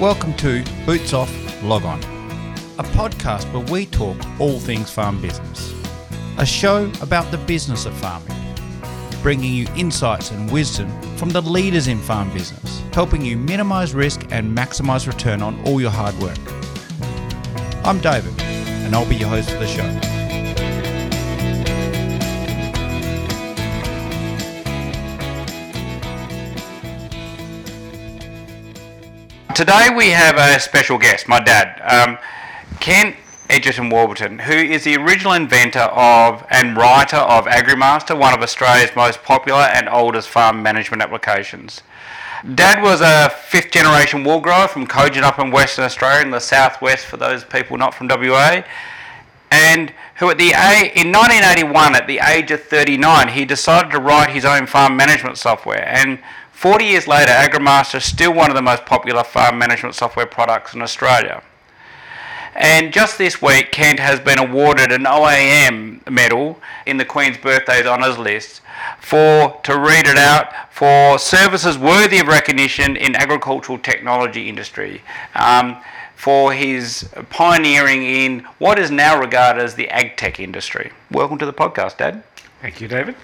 [0.00, 1.28] Welcome to Boots Off
[1.64, 1.98] Log On,
[2.78, 5.74] a podcast where we talk all things farm business.
[6.36, 8.32] A show about the business of farming,
[9.22, 14.24] bringing you insights and wisdom from the leaders in farm business, helping you minimise risk
[14.30, 16.38] and maximise return on all your hard work.
[17.84, 20.07] I'm David, and I'll be your host for the show.
[29.58, 32.16] Today we have a special guest, my dad, um,
[32.78, 33.16] Ken
[33.50, 38.94] Edgerton Warburton, who is the original inventor of and writer of AgriMaster, one of Australia's
[38.94, 41.82] most popular and oldest farm management applications.
[42.54, 47.06] Dad was a fifth generation wool grower from Kojonup in Western Australia in the southwest
[47.06, 48.62] for those people not from WA.
[49.50, 50.50] And who at the
[50.94, 55.36] in 1981 at the age of 39 he decided to write his own farm management
[55.36, 56.20] software and
[56.58, 60.74] 40 years later AgriMaster is still one of the most popular farm management software products
[60.74, 61.40] in Australia.
[62.56, 67.86] And just this week, Kent has been awarded an OAM medal in the Queen's Birthdays
[67.86, 68.60] Honours list
[68.98, 75.02] for, to read it out, for services worthy of recognition in agricultural technology industry.
[75.36, 75.76] Um,
[76.16, 80.90] for his pioneering in what is now regarded as the ag tech industry.
[81.12, 82.24] Welcome to the podcast, Dad.
[82.60, 83.14] Thank you, David.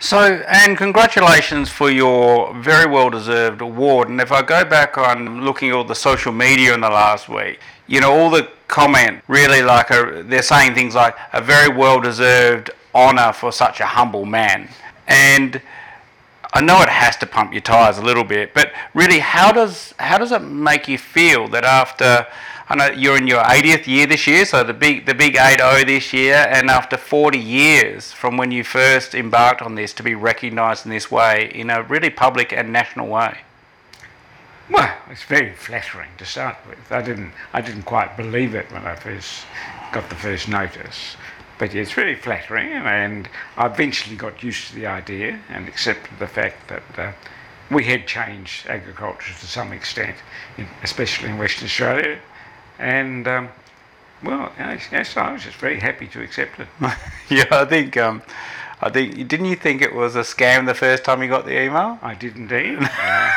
[0.00, 4.10] So, and congratulations for your very well deserved award.
[4.10, 7.26] And if I go back on looking at all the social media in the last
[7.28, 11.74] week, you know, all the comment really like a, they're saying things like a very
[11.74, 14.68] well deserved honour for such a humble man.
[15.06, 15.62] And
[16.52, 19.94] I know it has to pump your tyres a little bit, but really, how does
[19.98, 22.26] how does it make you feel that after
[22.68, 25.84] I know you're in your 80th year this year, so the big the big 80
[25.84, 30.16] this year, and after 40 years from when you first embarked on this, to be
[30.16, 33.38] recognised in this way in a really public and national way.
[34.68, 36.90] Well, it's very flattering to start with.
[36.90, 39.44] I didn't I didn't quite believe it when I first
[39.92, 41.16] got the first notice.
[41.58, 46.26] But it's very flattering, and I eventually got used to the idea and accepted the
[46.26, 47.12] fact that uh,
[47.70, 50.16] we had changed agriculture to some extent,
[50.82, 52.18] especially in Western Australia.
[52.78, 53.48] And um,
[54.22, 56.68] well, yes, yes, I was just very happy to accept it.
[57.28, 58.22] yeah, I think um,
[58.80, 61.60] I think didn't you think it was a scam the first time you got the
[61.60, 61.98] email?
[62.02, 62.78] I did indeed.
[63.02, 63.30] Uh,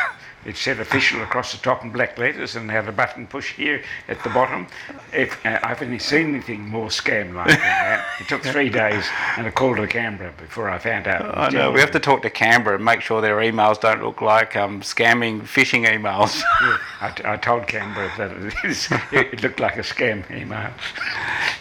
[0.44, 3.82] it said official across the top in black letters and had a button push here
[4.08, 4.66] at the bottom.
[5.12, 8.06] If, uh, I've only seen anything more scam like than that.
[8.20, 9.04] It took three days
[9.36, 11.36] and a call to Canberra before I found out.
[11.36, 11.70] I know.
[11.70, 14.80] We have to talk to Canberra and make sure their emails don't look like um,
[14.80, 16.42] scamming phishing emails.
[16.60, 20.70] Yeah, I, t- I told Canberra that it, is, it looked like a scam email.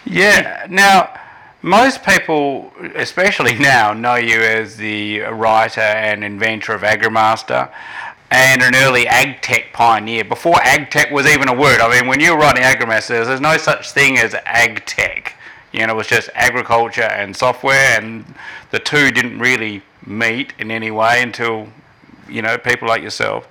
[0.06, 0.68] Yeah.
[0.70, 1.18] Now,
[1.62, 7.72] most people, especially now, know you as the writer and inventor of AgriMaster
[8.32, 10.24] and an early ag tech pioneer.
[10.24, 11.80] Before ag tech was even a word.
[11.80, 15.36] I mean, when you were writing AgriMaster, there's no such thing as ag tech.
[15.72, 18.26] You know, it was just agriculture and software, and
[18.72, 21.68] the two didn't really meet in any way until,
[22.28, 23.48] you know, people like yourself.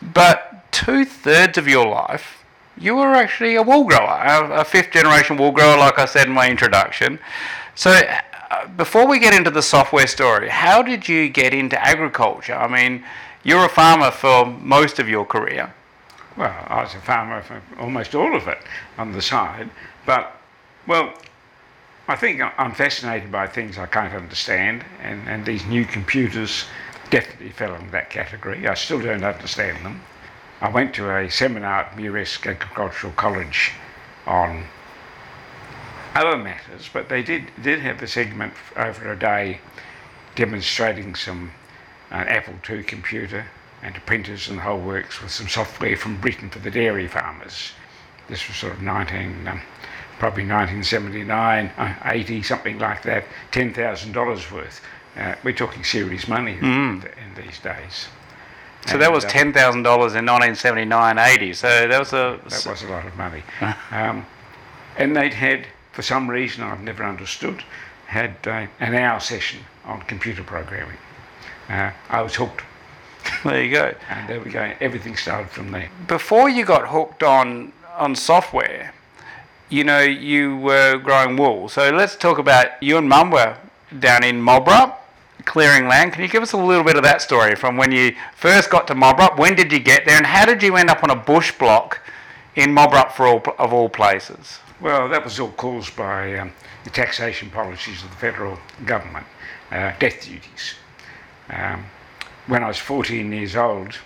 [0.00, 2.44] But two thirds of your life,
[2.76, 6.26] you were actually a wool grower, a, a fifth generation wool grower, like I said
[6.26, 7.18] in my introduction.
[7.74, 12.54] So, uh, before we get into the software story, how did you get into agriculture?
[12.54, 13.04] I mean,
[13.44, 15.72] you're a farmer for most of your career.
[16.36, 18.58] Well, I was a farmer for almost all of it
[18.98, 19.70] on the side,
[20.04, 20.40] but,
[20.86, 21.14] well,
[22.08, 26.64] I think I'm fascinated by things I can't understand, and, and these new computers
[27.10, 28.66] definitely fell into that category.
[28.66, 30.02] I still don't understand them.
[30.60, 33.72] I went to a seminar at Muresk Agricultural College
[34.26, 34.64] on
[36.14, 39.60] other matters, but they did, did have a segment over a day
[40.34, 41.52] demonstrating some
[42.14, 43.44] uh, Apple II computer
[43.82, 47.72] and printers and the whole works with some software from Britain for the dairy farmers.
[48.28, 49.60] This was sort of 19, um,
[50.18, 54.80] probably 1979, uh, 80, something like that, $10,000 worth.
[55.16, 56.64] Uh, we're talking serious money in,
[57.02, 58.06] in these days.
[58.86, 61.54] So that was uh, ten thousand dollars in 1979-80.
[61.54, 63.42] So that was a That was a lot of money.
[63.90, 64.26] um,
[64.98, 67.64] and they'd had, for some reason I've never understood,
[68.06, 70.98] had uh, an hour session on computer programming.
[71.68, 72.62] Uh, I was hooked,
[73.44, 73.94] there you go.
[74.10, 74.72] and there we go.
[74.80, 75.88] Everything started from there.
[76.06, 78.92] Before you got hooked on on software,
[79.70, 81.68] you know you were growing wool.
[81.68, 83.56] So let's talk about you and Mum were
[83.98, 84.96] down in Mobrup,
[85.44, 86.12] clearing land.
[86.12, 88.86] Can you give us a little bit of that story from when you first got
[88.88, 89.38] to Mobrup?
[89.38, 92.00] When did you get there, and how did you end up on a bush block
[92.56, 94.58] in Mobrup for all of all places?
[94.80, 96.52] Well, that was all caused by um,
[96.82, 99.26] the taxation policies of the federal government,
[99.70, 100.74] uh, death duties.
[101.50, 101.86] Um,
[102.46, 103.98] when I was 14 years old,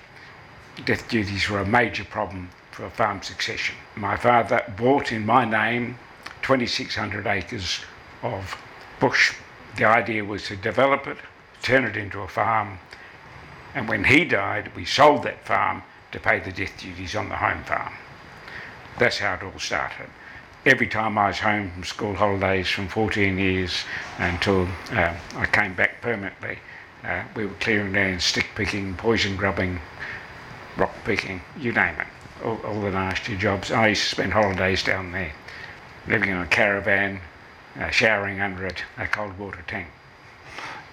[0.85, 3.75] death duties were a major problem for farm succession.
[3.97, 5.99] My father bought in my name
[6.43, 7.81] 2,600 acres
[8.23, 8.57] of
[9.01, 9.35] bush.
[9.77, 11.19] The idea was to develop it,
[11.63, 12.79] turn it into a farm,
[13.75, 15.83] and when he died, we sold that farm
[16.13, 17.93] to pay the death duties on the home farm.
[18.99, 20.09] That's how it all started.
[20.65, 23.85] Every time I was home from school holidays from 14 years
[24.19, 26.59] until uh, I came back permanently,
[27.05, 29.81] uh, we were clearing down stick picking, poison grubbing,
[30.77, 32.07] rock picking, you name it.
[32.45, 33.71] All, all the nasty jobs.
[33.71, 35.33] I used to spend holidays down there,
[36.07, 37.21] living in a caravan,
[37.79, 39.89] uh, showering under it, a cold water tank.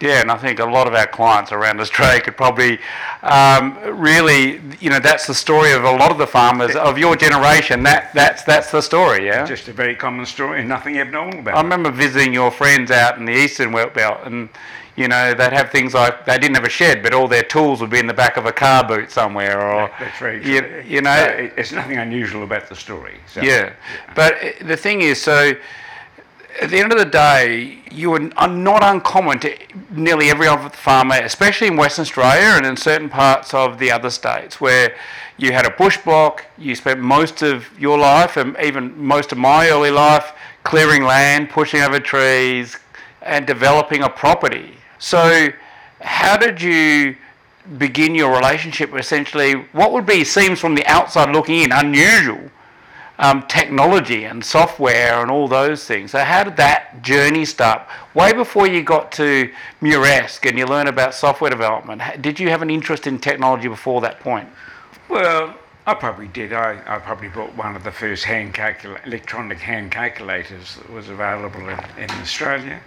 [0.01, 2.79] Yeah, and I think a lot of our clients around Australia could probably
[3.23, 7.15] um, really, you know, that's the story of a lot of the farmers of your
[7.15, 7.81] generation.
[7.83, 9.45] That that's that's the story, yeah.
[9.45, 11.63] Just a very common story and nothing abnormal about I it.
[11.63, 14.49] remember visiting your friends out in the eastern belt, and
[14.95, 17.81] you know they'd have things like they didn't have a shed, but all their tools
[17.81, 20.51] would be in the back of a car boot somewhere, or That's very true.
[20.53, 23.19] you, you know, No, it's nothing unusual about the story.
[23.27, 23.41] So.
[23.41, 23.73] yeah.
[24.15, 25.53] But uh, the thing is, so
[26.61, 29.57] at the end of the day, you are are not uncommon to
[29.91, 34.09] nearly every other farmer, especially in Western Australia and in certain parts of the other
[34.09, 34.95] states, where
[35.37, 39.37] you had a bush block, you spent most of your life and even most of
[39.37, 40.31] my early life
[40.63, 42.77] clearing land, pushing over trees,
[43.21, 44.74] and developing a property.
[45.05, 45.49] So,
[46.01, 47.15] how did you
[47.77, 52.49] begin your relationship essentially what would be seems from the outside looking in unusual
[53.19, 56.09] um, technology and software and all those things.
[56.09, 57.87] So how did that journey start?
[58.15, 62.63] Way before you got to Muresk and you learn about software development, did you have
[62.63, 64.49] an interest in technology before that point?
[65.07, 65.55] Well,
[65.85, 66.51] I probably did.
[66.51, 71.09] I, I probably bought one of the first hand calcula- electronic hand calculators that was
[71.09, 72.81] available in, in Australia.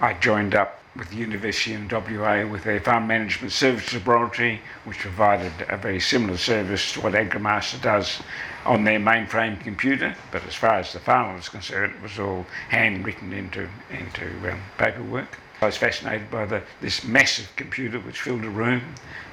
[0.00, 4.98] I joined up with the University in WA with their farm management service laboratory, which
[4.98, 8.20] provided a very similar service to what AgriMaster does
[8.64, 10.14] on their mainframe computer.
[10.30, 14.60] But as far as the farmer was concerned, it was all handwritten into into um,
[14.78, 15.38] paperwork.
[15.60, 18.82] I was fascinated by the, this massive computer which filled a room,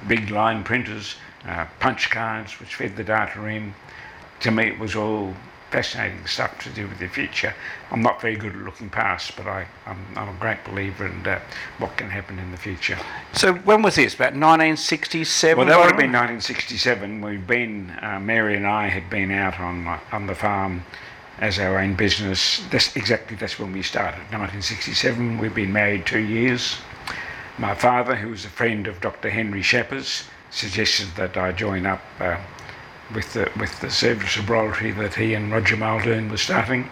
[0.08, 1.16] big line printers,
[1.46, 3.74] uh, punch cards which fed the data in.
[4.40, 5.34] To me, it was all
[5.72, 7.54] fascinating stuff to do with the future.
[7.90, 11.26] I'm not very good at looking past, but I, I'm, I'm a great believer in
[11.26, 11.40] uh,
[11.78, 12.98] what can happen in the future.
[13.32, 14.14] So when was this?
[14.14, 15.56] About 1967?
[15.56, 17.22] Well, that would have been 1967.
[17.22, 20.84] We'd been, uh, Mary and I had been out on uh, on the farm
[21.38, 22.62] as our own business.
[22.70, 24.18] That's exactly that's when we started.
[24.30, 25.38] 1967.
[25.38, 26.76] We've been married two years.
[27.58, 29.30] My father, who was a friend of Dr.
[29.30, 32.36] Henry Schapper's, suggested that I join up uh,
[33.14, 36.90] with the with the service laboratory that he and Roger Muldoon were starting,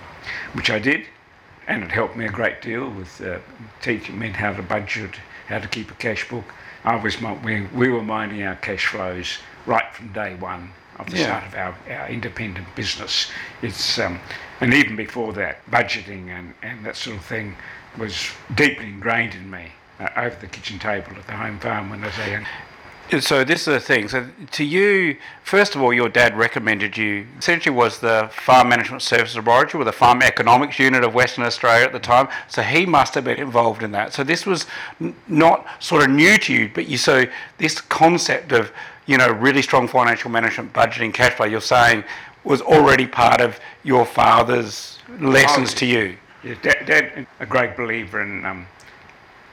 [0.53, 1.07] which I did,
[1.67, 3.39] and it helped me a great deal with uh,
[3.83, 5.17] teaching me how to budget,
[5.49, 6.45] how to keep a cash book.
[6.85, 11.17] I was we, we were minding our cash flows right from day one of the
[11.19, 11.25] Yeah.
[11.25, 13.31] start of our, our independent business.
[13.63, 14.19] It's um,
[14.61, 17.57] and even before that, budgeting and, and that sort of thing
[17.99, 22.03] was deeply ingrained in me uh, over the kitchen table at the home farm when
[22.03, 22.15] I was.
[23.19, 24.09] So this is the thing.
[24.09, 27.27] So to you, first of all, your dad recommended you.
[27.39, 31.85] Essentially, was the Farm Management Services Laboratory, or the Farm Economics Unit of Western Australia
[31.85, 32.29] at the time.
[32.49, 34.13] So he must have been involved in that.
[34.13, 34.67] So this was
[35.01, 36.97] n- not sort of new to you, but you.
[36.97, 37.25] So
[37.59, 38.71] this concept of
[39.07, 41.47] you know really strong financial management, budgeting, cash flow.
[41.47, 42.05] You're saying
[42.45, 46.17] was already part of your father's lessons to you.
[46.43, 48.67] Yeah, Dad, Dad, a great believer in um,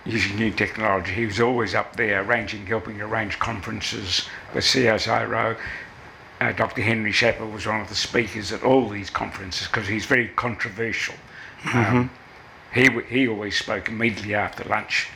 [0.07, 1.11] using new technology.
[1.13, 5.57] He was always up there arranging, helping arrange conferences with CSIRO.
[6.39, 6.81] Uh, Dr.
[6.81, 11.15] Henry Schapper was one of the speakers at all these conferences because he's very controversial.
[11.73, 12.09] Um,
[12.73, 15.09] he, w- he always spoke immediately after lunch.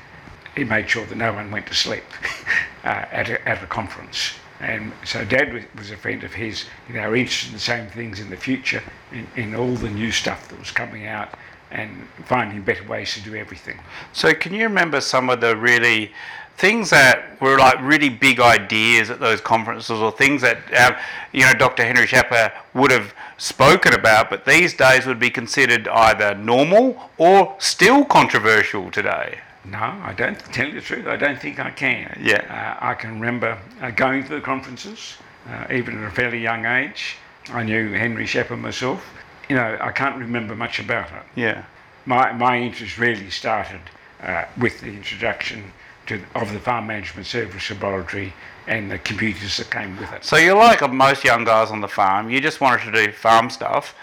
[0.56, 2.04] He made sure that no one went to sleep
[2.84, 4.34] uh, at, a, at a conference.
[4.60, 6.66] And so Dad was, was a friend of his.
[6.88, 10.12] You know, interested in the same things in the future, in, in all the new
[10.12, 11.30] stuff that was coming out,
[11.72, 13.80] and finding better ways to do everything.
[14.14, 16.12] So can you remember some of the really
[16.58, 20.96] things that were like really big ideas at those conferences, or things that um,
[21.32, 21.84] you know Dr.
[21.84, 27.56] Henry Schapper would have spoken about, but these days would be considered either normal or
[27.58, 29.40] still controversial today?
[29.66, 30.40] No, I don't.
[30.54, 32.20] Tell you the truth, I don't think I can.
[32.22, 32.42] Yeah.
[32.82, 35.16] Uh, I can remember uh, going to the conferences,
[35.50, 37.18] uh, even at a fairly young age.
[37.50, 39.04] I knew Henry Schapper myself.
[39.52, 41.24] You know, I can't remember much about it.
[41.36, 41.66] Yeah.
[42.06, 43.82] My, my interest really started
[44.24, 45.74] uh, with the introduction
[46.08, 48.32] to, of the Farm Management Service Laboratory
[48.66, 50.24] and the computers that came with it.
[50.24, 52.30] So you're like most young guys on the farm.
[52.30, 53.94] You just wanted to do farm stuff,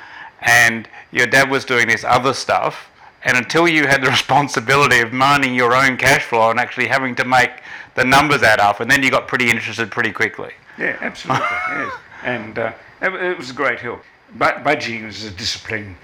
[0.42, 2.90] and your dad was doing this other stuff.
[3.24, 7.14] And until you had the responsibility of minding your own cash flow and actually having
[7.14, 7.62] to make
[7.94, 10.52] the numbers add up, and then you got pretty interested pretty quickly.
[10.76, 11.46] Yeah, absolutely.
[11.70, 11.92] yes.
[12.22, 14.04] And uh, it, it was a great help.
[14.36, 15.96] But budgeting is a discipline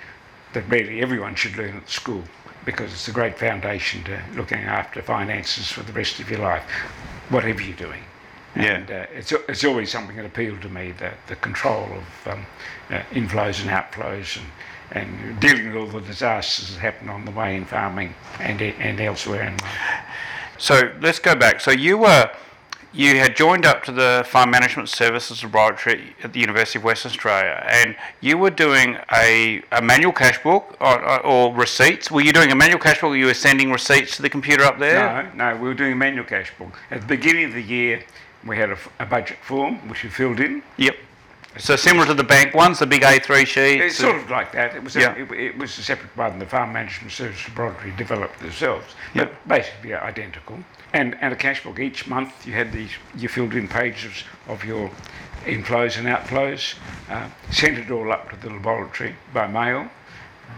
[0.52, 2.22] that really everyone should learn at school
[2.64, 6.64] because it's a great foundation to looking after finances for the rest of your life,
[7.28, 8.02] whatever you're doing.
[8.56, 8.76] Yeah.
[8.76, 12.46] And uh, it's, it's always something that appealed to me, the, the control of um,
[12.90, 14.46] uh, inflows and outflows and,
[14.92, 19.00] and dealing with all the disasters that happen on the way in farming and, and
[19.00, 19.80] elsewhere in life.
[20.56, 21.60] So let's go back.
[21.60, 22.30] So you were,
[22.94, 27.10] you had joined up to the Farm Management Services Laboratory at the University of Western
[27.10, 32.10] Australia, and you were doing a, a manual cash book or, or receipts.
[32.10, 34.62] Were you doing a manual cash book, or you were sending receipts to the computer
[34.62, 35.32] up there?
[35.34, 36.78] No, no, we were doing a manual cash book.
[36.90, 38.04] At the beginning of the year,
[38.46, 40.62] we had a budget form which we filled in.
[40.76, 40.96] Yep.
[41.58, 43.84] So similar to the bank ones, the big A3 sheets.
[43.84, 44.74] It's sort of like that.
[44.74, 46.40] It was a, it, it was a separate one.
[46.40, 49.46] The Farm Management Service Laboratory developed themselves, but Yep.
[49.46, 50.58] basically identical.
[50.92, 52.46] And and a cash book each month.
[52.46, 52.90] You had these.
[53.16, 54.90] You filled in pages of your
[55.44, 56.74] inflows and outflows.
[57.08, 59.88] Uh, sent it all up to the laboratory by mail.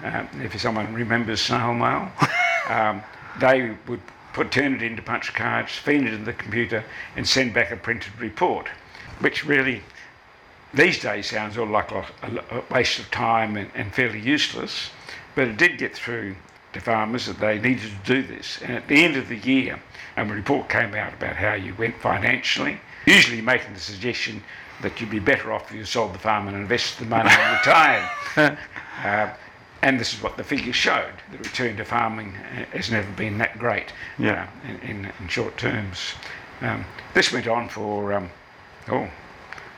[0.02, 2.10] Um, if someone remembers snail mail,
[2.68, 3.02] um,
[3.38, 4.00] they would
[4.32, 6.84] put turn it into punch cards, feed it into the computer,
[7.16, 8.68] and send back a printed report,
[9.20, 9.82] which really
[10.74, 14.90] these days sounds all like a, a- waste of time and, and fairly useless,
[15.34, 16.36] but it did get through
[16.72, 18.60] to farmers that they needed to do this.
[18.62, 19.80] And at the end of the year,
[20.16, 24.42] a report came out about how you went financially, usually making the suggestion
[24.82, 27.58] that you'd be better off if you sold the farm and invested the money and
[27.58, 28.58] retired.
[29.04, 29.28] Uh,
[29.82, 31.12] and this is what the figures showed.
[31.30, 34.48] The return to farming uh, has never been that great Yeah.
[34.64, 36.14] uh, in, in, in short terms.
[36.62, 36.82] Um,
[37.12, 38.30] this went on for, um,
[38.88, 39.06] oh,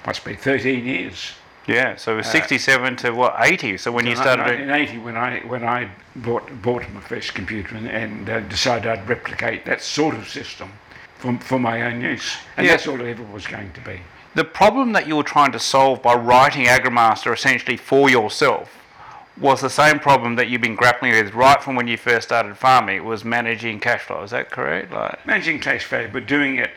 [0.07, 1.33] must be 13 years.
[1.67, 1.97] yeah.
[1.97, 3.77] So it was 67 to what 80.
[3.79, 7.77] So when you started, in 80, when I when I bought bought my first computer
[7.77, 10.73] and, and uh, decided I'd replicate that sort of system
[11.19, 12.73] for, for my own use, and Yeah.
[12.73, 14.01] that's all it ever was going to be.
[14.35, 18.75] the problem that you were trying to solve by writing AgriMaster essentially for yourself
[19.37, 22.57] was the same problem that you've been grappling with right from when you first started
[22.57, 22.97] farming.
[22.97, 24.23] It was managing cash flow.
[24.23, 24.93] Is that correct?
[24.93, 26.71] Like, Managing cash flow, but doing it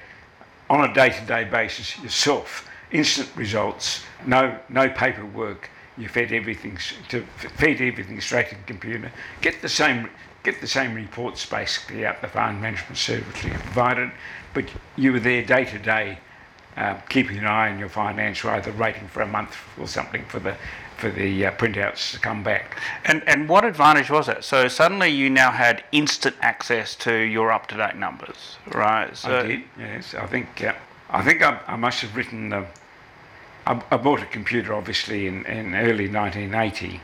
[0.69, 2.67] on a day-to-day basis yourself.
[2.91, 5.69] Instant results, no no paperwork.
[5.97, 6.77] You fed everything
[7.09, 7.21] to
[7.57, 9.11] feed everything straight to the computer.
[9.41, 10.09] Get the same
[10.43, 14.11] get the same reports basically out the farm management service you provided,
[14.53, 16.17] but you were there day to day,
[16.77, 20.39] uh, keeping an eye on your finance, either waiting for a month or something for
[20.39, 20.55] the
[20.97, 22.77] for the uh, printouts to come back.
[23.05, 24.43] and and what advantage was it?
[24.43, 29.15] So suddenly you now had instant access to your up to date numbers, right?
[29.15, 30.13] So, I did, yes.
[30.13, 30.73] I think uh,
[31.09, 32.53] I think I, I must have written.
[32.53, 32.65] Uh,
[33.65, 37.01] I, I bought a computer, obviously, in, in early 1980.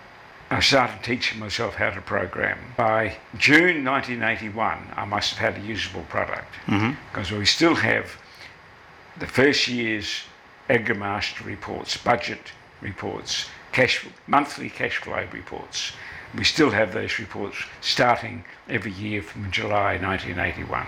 [0.49, 2.57] I started teaching myself how to program.
[2.77, 6.93] By June 1981, I must have had a usable product mm-hmm.
[7.11, 8.17] because we still have
[9.19, 10.21] the first year's
[10.69, 15.91] AgriMaster reports, budget reports, cash monthly cash flow reports.
[16.35, 20.87] We still have those reports starting every year from July 1981.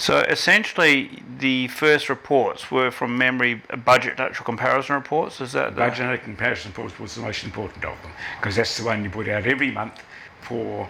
[0.00, 5.42] So essentially, the first reports were from memory budget actual comparison reports.
[5.42, 8.84] Is that the, Budget comparison report was the most important of them because that's the
[8.86, 10.02] one you put out every month
[10.40, 10.88] for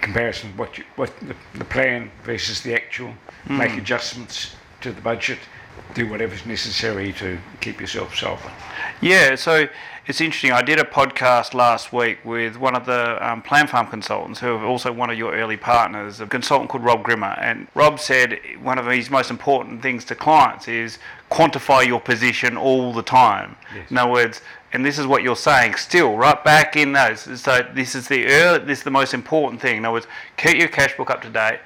[0.00, 3.12] comparison of what you, what the, the plan versus the actual.
[3.50, 3.78] Make hmm.
[3.80, 5.38] adjustments to the budget,
[5.98, 8.54] do whatever's necessary to keep yourself solvent.
[9.00, 9.68] Yeah, so
[10.06, 10.52] it's interesting.
[10.52, 14.46] I did a podcast last week with one of the um, Plan Farm consultants, who
[14.46, 17.36] are also one of your early partners, a consultant called Rob Grimmer.
[17.40, 20.98] And Rob said one of his most important things to clients is
[21.32, 23.56] quantify your position all the time.
[23.74, 23.90] Yes.
[23.90, 24.40] In other words,
[24.72, 27.40] and this is what you're saying still, right back in those.
[27.40, 29.78] So this is the early, this is the most important thing.
[29.78, 31.58] In other words, keep your cash book up to date.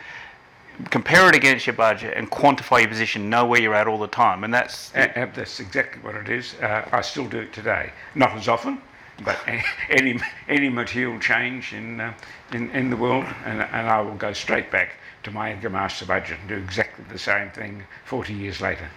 [0.90, 3.30] Compare it against your budget and quantify your position.
[3.30, 6.54] Know where you're at all the time, and that's that's exactly what it is.
[6.60, 8.80] Uh, I still do it today, not as often,
[9.24, 9.38] but
[9.90, 12.14] any any material change in uh,
[12.52, 16.38] in, in the world, and, and I will go straight back to my Master budget
[16.40, 18.88] and do exactly the same thing 40 years later.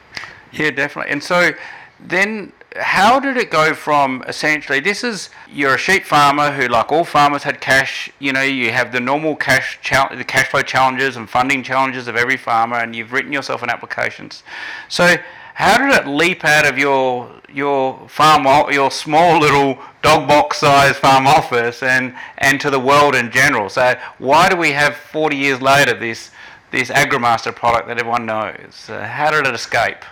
[0.51, 1.11] Yeah, definitely.
[1.11, 1.51] And so
[1.99, 6.91] then how did it go from essentially this is you're a sheep farmer who like
[6.91, 11.15] all farmers had cash, you know, you have the normal cash the cash flow challenges
[11.15, 14.43] and funding challenges of every farmer and you've written yourself an applications.
[14.89, 15.15] So
[15.53, 20.97] how did it leap out of your your farm your small little dog box size
[20.97, 23.69] farm office and and to the world in general?
[23.69, 26.31] So why do we have 40 years later this
[26.71, 28.89] this AgriMaster product that everyone knows?
[28.89, 30.03] Uh, how did it escape?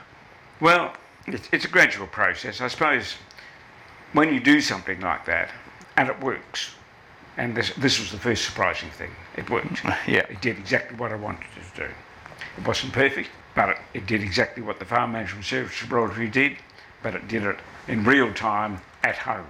[0.61, 0.93] Well,
[1.27, 2.61] it's, it's a gradual process.
[2.61, 3.15] I suppose
[4.13, 5.49] when you do something like that
[5.97, 6.75] and it works,
[7.37, 9.81] and this, this was the first surprising thing, it worked.
[10.07, 10.25] Yeah.
[10.29, 11.93] It did exactly what I wanted it to do.
[12.57, 16.57] It wasn't perfect, but it, it did exactly what the Farm Management Service Laboratory did.
[17.01, 19.45] but it did it in real time at home.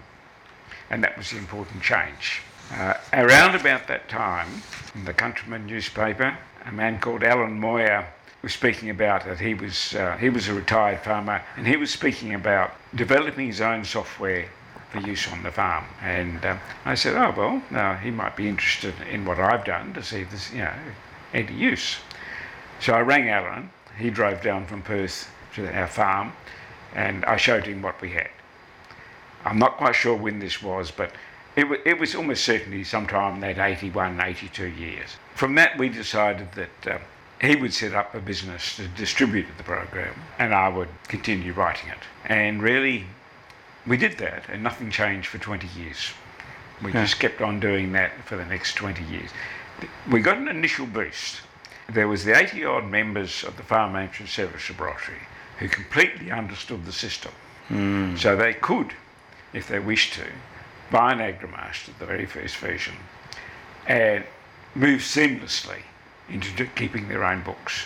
[0.89, 2.42] And that was the important change.
[2.72, 4.48] Uh, around about that time,
[4.96, 8.08] in the Countryman newspaper, a man called Alan Moyer
[8.44, 9.40] was speaking about it.
[9.40, 13.62] He was, uh, he was a retired farmer and he was speaking about developing his
[13.62, 14.50] own software
[14.92, 15.86] for use on the farm.
[16.02, 19.94] And uh, I said, oh, well, no, he might be interested in what I've done
[19.94, 20.74] to see if there's, you know,
[21.34, 21.98] any use.
[22.82, 23.70] So I rang Alan.
[23.98, 26.34] He drove down from Perth to our farm
[26.94, 28.30] and I showed him what we had.
[29.46, 31.12] I'm not quite sure when this was, but
[31.56, 35.16] it, w- it was almost certainly sometime that 81, 82 years.
[35.34, 36.98] From that, we decided that uh,
[37.44, 41.90] he would set up a business to distribute the program and I would continue writing
[41.90, 41.98] it.
[42.26, 43.06] And really,
[43.86, 46.12] we did that and nothing changed for 20 years.
[46.82, 47.02] We Yeah.
[47.02, 49.30] just kept on doing that for the next 20 years.
[50.08, 51.42] We got an initial boost.
[51.90, 55.28] There was the 80 odd members of the Farm Management Service Laboratory
[55.60, 57.34] who completely understood the system.
[57.68, 58.16] Hmm.
[58.16, 58.94] So they could,
[59.52, 60.28] if they wished to,
[60.92, 62.96] buy an AgriMaster, the very first version,
[63.86, 64.24] and
[64.76, 65.84] move seamlessly
[66.30, 67.86] into keeping their own books.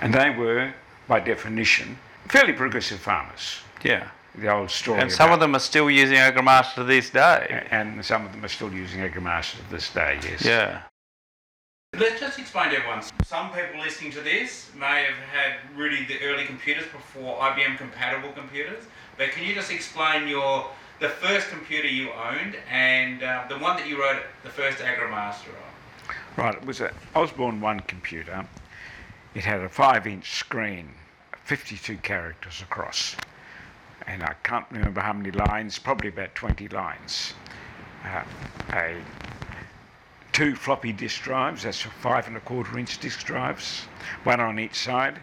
[0.00, 0.74] And they were,
[1.08, 1.98] by definition,
[2.28, 3.60] fairly progressive farmers.
[3.84, 4.08] Yeah.
[4.34, 5.00] The old story.
[5.00, 7.66] And some of them are still using AgriMaster to this day.
[7.70, 10.44] and some of them are still using AgriMaster to this day, yes.
[10.44, 10.82] Yeah.
[11.98, 13.02] Let's just explain to everyone.
[13.26, 18.32] Some people listening to this may have had really the early computers before IBM compatible
[18.32, 18.84] computers.
[19.18, 20.70] But can you just explain your
[21.00, 25.48] the first computer you owned and uh, the one that you wrote the first AgriMaster
[25.48, 25.71] on?
[26.36, 28.46] Right, it was an Osborne 1 computer.
[29.34, 30.94] It had a 5 inch screen,
[31.44, 33.16] 52 characters across.
[34.06, 37.34] And I can't remember how many lines, probably about 20 lines.
[38.04, 38.24] Uh,
[38.72, 38.96] a
[40.32, 43.82] two floppy disk drives, that's five and a quarter inch disk drives,
[44.24, 45.20] one on each side,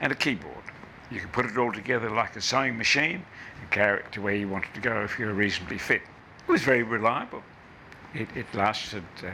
[0.00, 0.64] and a keyboard.
[1.10, 3.24] You could put it all together like a sewing machine
[3.60, 6.02] and carry it to where you wanted to go if you were reasonably fit.
[6.48, 7.42] It was very reliable.
[8.14, 9.30] It, it lasted uh,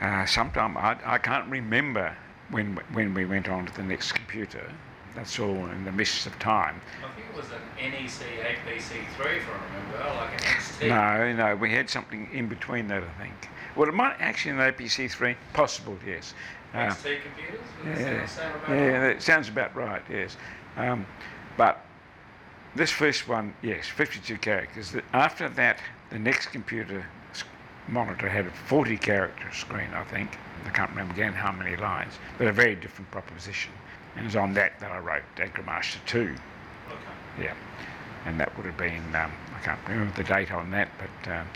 [0.00, 0.76] uh, sometime.
[0.76, 2.16] I, I can't remember
[2.50, 4.70] when when we went on to the next computer.
[5.14, 6.80] That's all in the mists of time.
[7.04, 10.88] I think it was an NEC APC3 if I remember, like an XT.
[10.88, 13.48] No, no, we had something in between that, I think.
[13.74, 16.34] Well, it might actually an APC3, possible, yes.
[16.72, 17.66] Uh, XT computers?
[17.84, 19.14] Yeah, sound yeah, right?
[19.14, 20.36] that sounds about right, yes.
[20.76, 21.04] Um,
[21.56, 21.84] but
[22.76, 24.94] this first one, yes, 52 characters.
[25.12, 25.80] After that,
[26.10, 27.04] the next computer
[27.88, 30.38] monitor had a 40 character screen, I think.
[30.66, 33.72] I can't remember again how many lines, but a very different proposition.
[34.14, 36.18] And it was on that that I wrote AgriMaster 2.
[36.18, 36.34] Okay.
[37.40, 37.54] Yeah,
[38.26, 41.46] and that would have been, um, I can't remember the date on that, but um,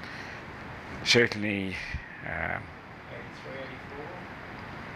[1.05, 1.77] certainly,
[2.25, 2.63] um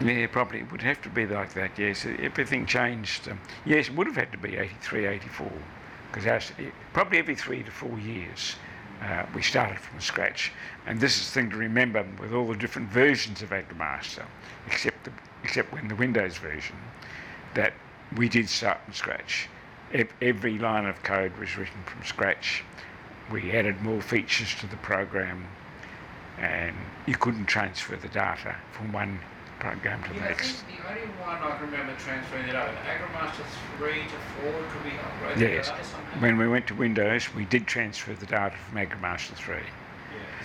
[0.01, 0.21] 83, 84?
[0.21, 2.07] yeah, probably it would have to be like that, yes.
[2.07, 3.29] Everything changed.
[3.29, 5.51] Um, yes, it would have had to be 83, 84,
[6.13, 6.53] because
[6.93, 8.57] probably every three to four years
[9.03, 10.53] uh, we started from scratch.
[10.87, 14.25] And this is the thing to remember with all the different versions of AgriMaster,
[14.67, 15.13] except, the,
[15.45, 16.77] except when the Windows version,
[17.55, 17.75] that
[18.17, 19.49] we did start from scratch.
[19.93, 22.65] Ev- Every line of code was written from scratch.
[23.31, 25.47] We added more features to the program,
[26.39, 29.21] and you couldn't transfer the data from one
[29.59, 30.65] program to the Yeah, next.
[30.67, 33.45] the only one I can remember transferring it over, AgriMaster
[33.79, 35.69] 3 to 4, could we upgrade Yes.
[36.19, 39.57] When we went to Windows, we did transfer the data from AgriMaster 3.
[39.57, 39.63] Yeah.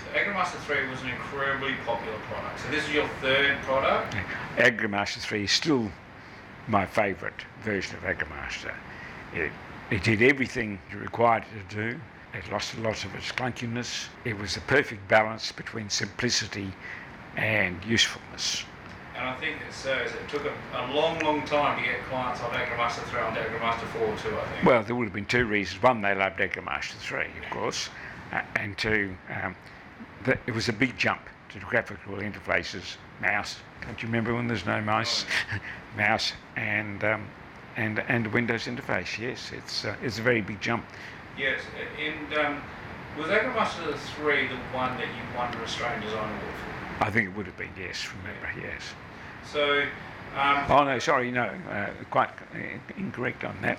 [0.04, 2.60] So AgriMaster 3 was an incredibly popular product.
[2.62, 4.16] So this is your third product?
[4.58, 5.92] AgriMaster 3 is still
[6.68, 8.74] my favourite version of AgriMaster.
[9.34, 9.52] It,
[9.90, 12.00] it did everything you required it to do.
[12.34, 14.08] It lost a lot of its clunkiness.
[14.24, 16.72] It was the perfect balance between simplicity
[17.36, 18.64] and usefulness.
[19.22, 22.54] And I think it it took a, a long, long time to get clients off
[22.54, 24.66] AgriMaster 3 onto AgriMaster 4 too, I think.
[24.66, 25.84] Well, there would have been two reasons.
[25.84, 27.90] One, they loved AgriMaster 3, of course,
[28.32, 29.56] uh, and two, um,
[30.24, 33.58] that it was a big jump to graphical interfaces, mouse.
[33.84, 35.28] Don't you remember when there's no mouse?
[35.96, 37.28] mouse and um,
[37.78, 39.20] and and Windows interface.
[39.20, 40.84] Yes, it's uh, it's a very big jump.
[41.38, 41.62] yes.
[42.00, 42.64] And um,
[43.20, 47.06] was AgriMaster 3 the one that you won the Australian Design Award for?
[47.06, 47.70] I think it would have been.
[47.78, 48.50] Yes, remember?
[48.60, 48.94] Yes.
[49.46, 49.84] So,
[50.36, 52.58] um, Oh no, sorry, no, uh, quite uh,
[52.98, 53.78] incorrect on that.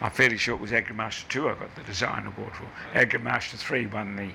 [0.00, 2.68] I'm fairly sure it was AgriMaster 2 I got the design award for.
[2.98, 4.30] AgriMaster 3 won the,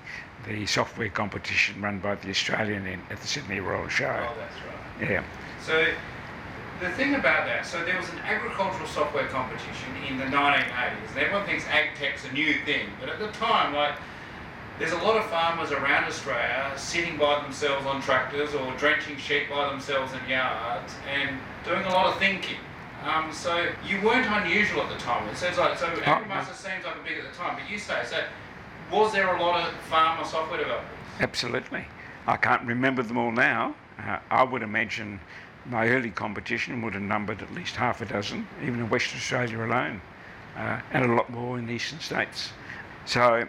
[0.50, 4.06] the software competition run by the Australian in, at the Sydney Royal Show.
[4.06, 4.56] oh, that's
[5.00, 5.10] right.
[5.10, 5.24] Yeah.
[5.64, 5.86] So
[6.80, 11.18] the thing about that, so there was an agricultural software competition in the 1980s, and
[11.18, 13.94] everyone thinks ag tech's a new thing, but at the time, like,
[14.82, 19.48] there's a lot of farmers around Australia sitting by themselves on tractors or drenching sheep
[19.48, 22.56] by themselves in yards and doing a lot of thinking.
[23.04, 25.28] Um, so you weren't unusual at the time.
[25.28, 25.86] It seems like so.
[25.86, 28.24] AgriMaster seems like a big at the time, but you say so.
[28.90, 30.88] Was there a lot of farmer software developers?
[31.20, 31.86] Absolutely.
[32.26, 33.76] I can't remember them all now.
[34.00, 35.20] Uh, I would imagine
[35.66, 39.64] my early competition would have numbered at least half a dozen, even in Western Australia
[39.64, 40.00] alone,
[40.56, 42.52] uh, and a lot more in the eastern states.
[43.06, 43.46] So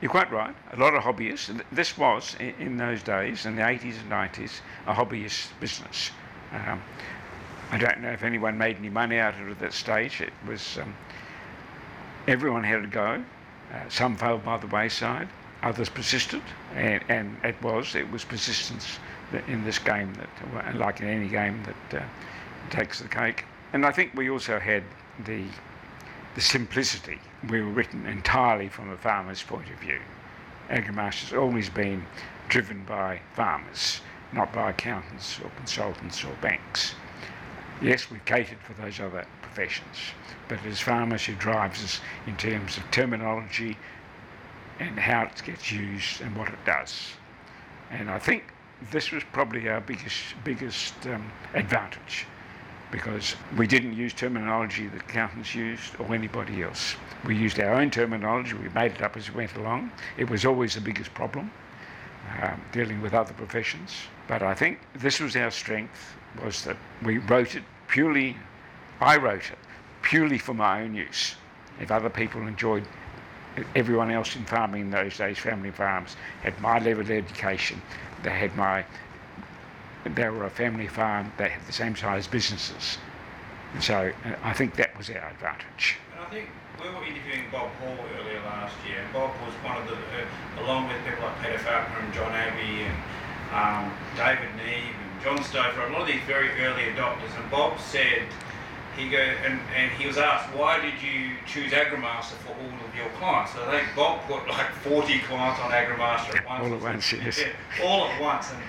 [0.00, 0.54] you're quite right.
[0.72, 1.60] A lot of hobbyists.
[1.72, 6.10] This was, in, those days, in the 80s and 90s, a hobbyist business.
[6.52, 6.80] Um,
[7.70, 10.20] I don't know if anyone made any money out of it at that stage.
[10.20, 10.94] It was um,
[12.26, 13.22] everyone had a go.
[13.72, 15.28] Uh, some fell by the wayside.
[15.62, 16.42] Others persisted,
[16.74, 18.98] and, and it was it was persistence
[19.48, 22.04] in this game that, like in any game, that uh,
[22.70, 23.44] takes the cake.
[23.72, 24.84] And I think we also had
[25.24, 25.44] the
[26.38, 27.18] the simplicity.
[27.50, 29.98] We were written entirely from a farmer's point of view.
[30.70, 32.06] AgriMaster's always been
[32.48, 36.94] driven by farmers, not by accountants or consultants or banks.
[37.82, 39.96] Yes, we've catered for those other professions,
[40.46, 43.76] but it is farmers who drives us in terms of terminology
[44.78, 47.14] and how it gets used and what it does.
[47.90, 48.44] And I think
[48.92, 52.26] this was probably our biggest biggest um, advantage
[52.90, 56.94] because we didn't use terminology that accountants used or anybody else.
[57.26, 59.92] We used our own terminology, we made it up as we went along.
[60.16, 61.50] It was always the biggest problem,
[62.42, 63.94] um, dealing with other professions.
[64.26, 68.36] But I think this was our strength, was that we wrote it purely,
[69.00, 69.58] I wrote it
[70.02, 71.34] purely for my own use.
[71.80, 72.84] If other people enjoyed
[73.74, 77.82] everyone else in farming in those days, family farms, had my level of education,
[78.22, 78.84] they had my
[80.14, 82.98] they were a family farm, they had the same size businesses.
[83.80, 85.96] So uh, I think that was our advantage.
[86.12, 86.48] And I think
[86.80, 90.64] we were interviewing Bob Hall earlier last year, and Bob was one of the, uh,
[90.64, 92.96] along with people like Peter Falconer and John Abbey and
[93.52, 97.34] um, David Neve and John Stover, a lot of these very early adopters.
[97.38, 98.28] And Bob said,
[98.96, 102.94] he go and, and he was asked, why did you choose AgriMaster for all of
[102.96, 103.52] your clients?
[103.52, 106.64] So I think Bob put like 40 clients on AgriMaster at once.
[106.64, 107.40] all at once, yes.
[107.84, 108.50] All at once.
[108.50, 108.62] And,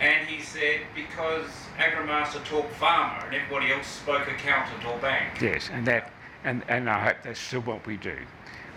[0.00, 5.40] and he said, because AgriMaster talked farmer and everybody else spoke accountant or bank.
[5.40, 6.12] Yes, and that,
[6.44, 8.16] and, and I hope that's still what we do.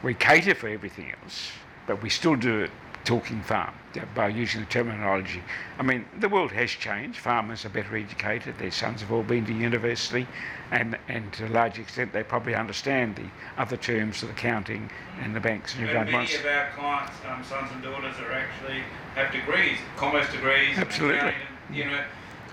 [0.03, 1.51] We cater for everything else,
[1.87, 2.71] but we still do it
[3.09, 3.73] talking farm
[4.13, 5.41] by using the terminology.
[5.79, 7.17] I mean, the world has changed.
[7.17, 8.59] Farmers are better educated.
[8.59, 10.27] Their sons have all been to university,
[10.69, 13.25] and, and to a large extent, they probably understand the
[13.57, 14.91] other terms of accounting
[15.23, 18.83] and the banks and everyone many of our clients, um, sons and daughters, are actually
[19.15, 21.33] have degrees, commerce degrees, absolutely.
[21.73, 22.03] you know,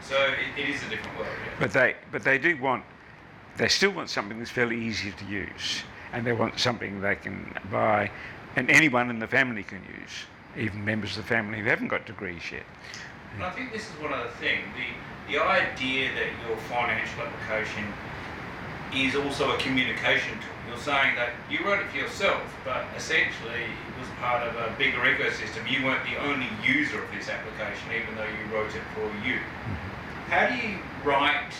[0.01, 1.29] so it, it is a different world.
[1.45, 1.53] Yeah.
[1.61, 2.83] But they, but they do want,
[3.59, 5.83] they still want something that's fairly easy to use,
[6.15, 8.11] and they want something they can buy,
[8.57, 10.25] and anyone in the family can use
[10.59, 12.65] even members of the family who haven't got degrees yet.
[13.35, 17.23] And I think this is one of the things, the, the idea that your financial
[17.23, 17.85] application
[18.95, 20.57] is also a communication tool.
[20.69, 24.75] You're saying that you wrote it for yourself, but essentially it was part of a
[24.79, 25.71] bigger ecosystem.
[25.71, 29.37] You weren't the only user of this application, even though you wrote it for you.
[29.37, 30.31] Mm-hmm.
[30.31, 31.53] How do you write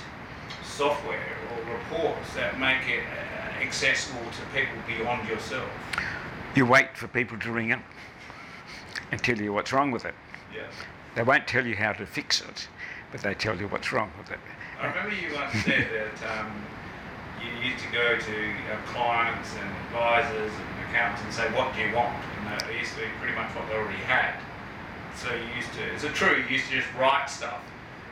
[0.65, 5.69] software or reports that make it uh, accessible to people beyond yourself?
[6.55, 7.83] You wait for people to ring up
[9.11, 10.15] and tell you what's wrong with it.
[10.55, 10.63] Yeah.
[11.15, 12.69] They won't tell you how to fix it,
[13.13, 14.39] but they tell you what's wrong with it.
[14.81, 16.53] I remember you once said that um,
[17.41, 18.37] you used to go to
[18.73, 22.93] uh, clients and advisors and accountants and say, "What do you want?" And that used
[22.95, 24.37] to be pretty much what they already had.
[25.17, 26.37] So you used to, is it true?
[26.37, 27.63] You used to just write stuff,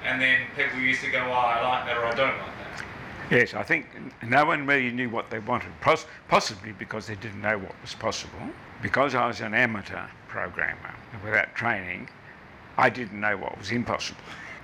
[0.02, 2.53] and then people used to go, "Oh, I like that," or "I don't like that."
[3.30, 3.86] Yes, I think
[4.22, 5.70] no one really knew what they wanted,
[6.28, 8.38] possibly because they didn't know what was possible.
[8.82, 12.10] Because I was an amateur programmer without training,
[12.76, 14.20] I didn't know what was impossible.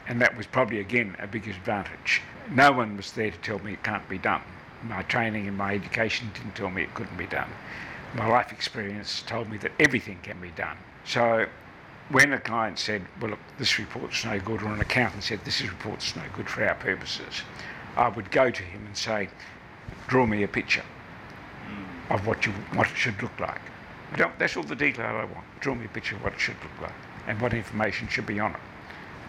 [0.09, 2.21] And that was probably, again, a big advantage.
[2.51, 4.43] No one was there to tell me it can't be done.
[4.83, 7.49] My training and my education didn't tell me it couldn't be done.
[8.15, 10.77] My life experience told me that everything can be done.
[11.05, 11.47] So
[12.11, 15.63] when a client said, well, look, this report's no good, or an accountant said, this
[15.63, 17.43] report's no good for our purposes,
[17.97, 19.29] I would go to him and say,
[20.09, 20.85] draw me a picture
[22.11, 23.61] of what, you, what it should look like.
[24.39, 25.47] That's all the detail I want.
[25.61, 26.95] Draw me a picture of what it should look like
[27.27, 28.61] and what information should be on it.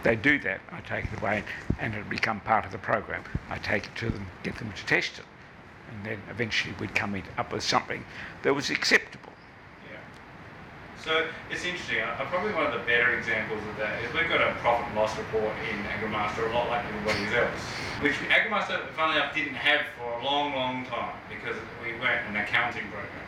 [0.04, 1.44] They do that, I take it away
[1.80, 3.24] and it'll become part of the program.
[3.50, 5.26] I take it to them, get them to test it,
[5.92, 8.04] and then eventually we'd come up with something
[8.42, 9.31] that was acceptable.
[11.04, 12.00] So it's interesting.
[12.02, 14.96] Uh, probably one of the better examples of that is we've got a profit and
[14.96, 17.58] loss report in AgriMaster, a lot like everybody else,
[18.02, 22.36] which AgriMaster, funnily enough, didn't have for a long, long time because we weren't an
[22.36, 23.26] accounting program.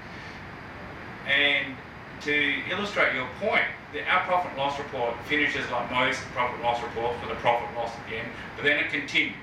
[1.25, 1.75] And
[2.21, 6.63] to illustrate your point, the, our profit and loss report finishes like most profit and
[6.63, 9.33] loss reports with a profit and loss at the end, but then it continues.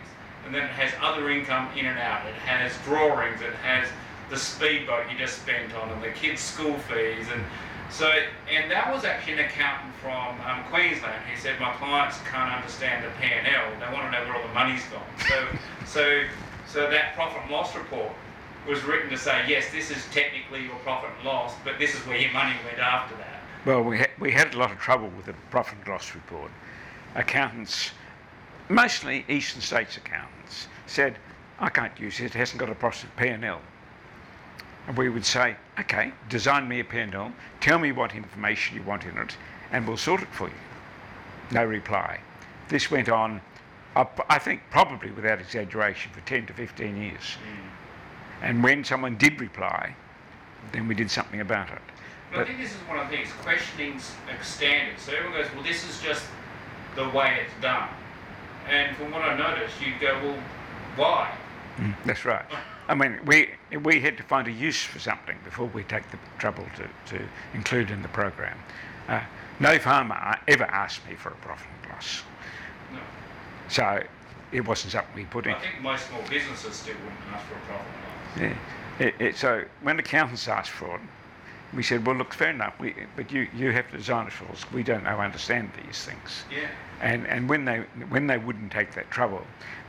[0.46, 2.24] and then it has other income in and out.
[2.26, 3.40] It has drawings.
[3.42, 3.88] It has
[4.30, 7.42] the speedboat you just spent on, and the kids' school fees, and
[7.90, 8.10] so,
[8.50, 13.04] and that was actually an accountant from um, Queensland who said my clients can't understand
[13.04, 13.70] the P&L.
[13.78, 15.02] They want to know where all the money's gone.
[15.28, 15.46] So,
[15.86, 16.22] so,
[16.66, 18.12] so that profit and loss report
[18.68, 22.00] was written to say yes, this is technically your profit and loss, but this is
[22.06, 23.40] where your money went after that.
[23.66, 26.50] Well, we, ha- we had a lot of trouble with the profit and loss report.
[27.14, 27.90] Accountants,
[28.68, 31.16] mostly Eastern States accountants, said,
[31.58, 33.60] I can't use it, it hasn't got a profit P&L.
[34.86, 39.04] And we would say, okay, design me a P&L, tell me what information you want
[39.04, 39.36] in it,
[39.70, 40.54] and we'll sort it for you.
[41.52, 42.20] No reply.
[42.68, 43.40] This went on,
[43.96, 47.36] up, I think probably without exaggeration, for 10 to 15 years.
[48.42, 49.94] And when someone did reply,
[50.72, 51.82] then we did something about it.
[52.32, 54.98] But I think this is one of the things, questioning's a standard.
[54.98, 56.24] So everyone goes, well, this is just
[56.94, 57.88] the way it's done.
[58.68, 60.38] And from what I noticed, you'd go, well,
[60.96, 61.34] why?
[61.78, 62.44] Mm, that's right.
[62.90, 63.50] I mean, we,
[63.84, 67.24] we had to find a use for something before we take the trouble to, to
[67.54, 68.58] include in the program.
[69.06, 69.20] Uh,
[69.60, 72.22] no farmer ever asked me for a profit and loss.
[72.92, 72.98] No.
[73.68, 74.02] So
[74.50, 75.52] it wasn't something we put in.
[75.52, 77.86] I think most small businesses still wouldn't ask for a profit
[78.36, 78.56] and loss.
[78.98, 79.06] Yeah.
[79.06, 81.00] It, it, so when accountants asked for it,
[81.72, 84.46] we said, well, look, fair enough, we, but you, you have to design it for
[84.46, 84.68] us.
[84.72, 86.42] We don't know understand these things.
[86.50, 86.66] Yeah.
[87.00, 87.78] And, and when, they,
[88.10, 89.42] when they wouldn't take that trouble,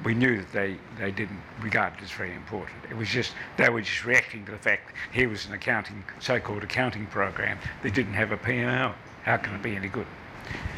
[0.06, 2.78] we knew that they, they didn't regard it as very important.
[2.90, 6.64] It was just, they were just reacting to the fact here was an accounting, so-called
[6.64, 8.96] accounting program that didn't have a P&L.
[9.24, 10.08] How can it be any good?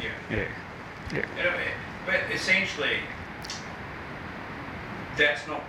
[0.02, 0.08] Yeah.
[0.30, 0.48] Yeah,
[1.12, 1.26] yeah.
[1.42, 1.56] You uh,
[2.06, 2.98] but essentially,
[5.16, 5.62] that's not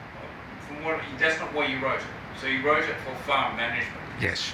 [0.67, 2.05] from what that's not why you wrote it.
[2.41, 4.01] So you wrote it for farm management.
[4.19, 4.53] Yes,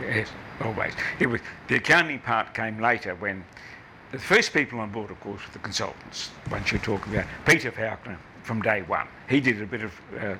[0.00, 0.14] Yeah.
[0.14, 0.28] yes,
[0.60, 0.92] always.
[1.18, 3.44] It was, the accounting part came later when
[4.12, 6.30] the first people on board, of course, were the consultants.
[6.50, 10.34] Once you're talking about Peter Faulkner from day one, he did a bit of uh,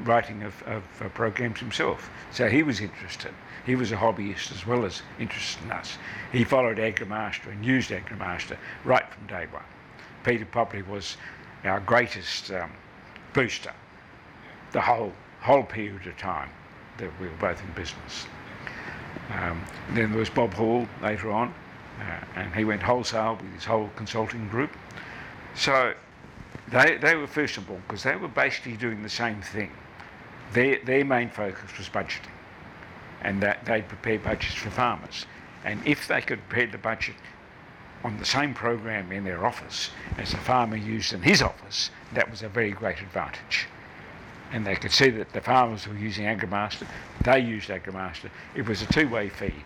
[0.00, 3.32] writing of, of uh, programs himself, so he was interested.
[3.66, 5.98] He was a hobbyist as well as interested in us.
[6.32, 9.64] He followed AgriMaster and used AgriMaster right from day one.
[10.24, 11.18] Peter probably was
[11.64, 12.72] our greatest um,
[13.34, 13.72] booster
[14.72, 16.48] the whole whole period of time
[16.98, 18.26] that we were both in business.
[19.32, 19.62] Um,
[19.94, 21.54] then there was Bob Hall later on,
[22.00, 24.70] Uh, and he went wholesale with his whole consulting group.
[25.54, 25.94] So
[26.68, 29.70] they, they were first of all, because they were basically doing the same thing.
[30.52, 32.34] Their, their main focus was budgeting,
[33.22, 35.26] and that they prepared budgets for farmers.
[35.64, 37.16] And if they could prepare the budget
[38.02, 42.30] on the same program in their office as the farmer used in his office, that
[42.30, 43.66] was a very great advantage
[44.52, 46.86] and they could see that the farmers were using AgriMaster,
[47.24, 48.30] they used AgriMaster.
[48.54, 49.64] It was a two-way feed.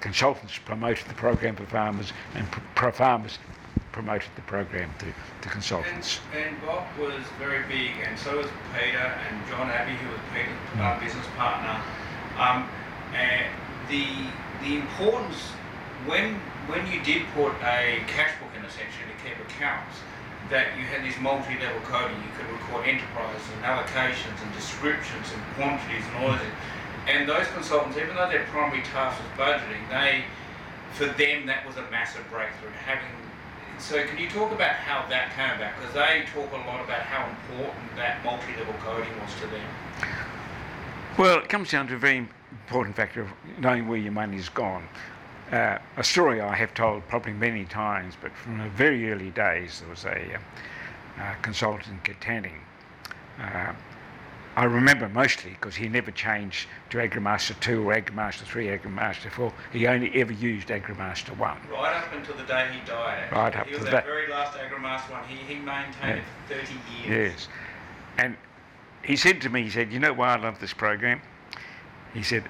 [0.00, 3.38] Consultants promoted the program for farmers, and pro- farmers
[3.92, 5.06] promoted the program to,
[5.42, 6.20] to consultants.
[6.34, 10.20] And, and Bob was very big, and so was Peter and John Abbey, who was
[10.34, 11.80] Peter's uh, business partner.
[12.38, 12.68] Um,
[13.14, 13.46] and
[13.88, 14.04] the
[14.60, 15.40] the importance
[16.04, 16.34] when
[16.68, 19.96] when you did put a cash book in essentially to keep accounts,
[20.50, 22.16] that you had this multi-level coding.
[22.20, 26.52] You could record enterprises and allocations and descriptions and quantities and all of it.
[27.06, 30.24] And those consultants, even though their primary task was budgeting, they,
[30.94, 32.70] for them, that was a massive breakthrough.
[32.84, 33.26] Having
[33.78, 35.72] so, can you talk about how that came about?
[35.78, 39.68] Because they talk a lot about how important that multi-level coding was to them.
[41.18, 44.88] Well, it comes down to a very important factor of knowing where your money's gone.
[45.52, 49.80] Uh, a story I have told probably many times, but from the very early days,
[49.80, 52.60] there was a uh, uh, consultant in Katanning.
[54.56, 59.52] I remember mostly because he never changed to AgriMaster 2 or AgriMaster 3, AgriMaster 4.
[59.70, 61.58] He only ever used AgriMaster 1.
[61.70, 63.24] Right up until the day he died.
[63.24, 63.38] Actually.
[63.38, 64.06] Right up he was to that.
[64.06, 65.24] very last AgriMaster one.
[65.28, 66.08] He, he maintained Yeah.
[66.16, 66.72] it for 30
[67.06, 67.32] years.
[67.32, 67.48] Yes.
[68.16, 68.36] And
[69.02, 71.20] he said to me, he said, You know why I love this program?
[72.14, 72.44] He said,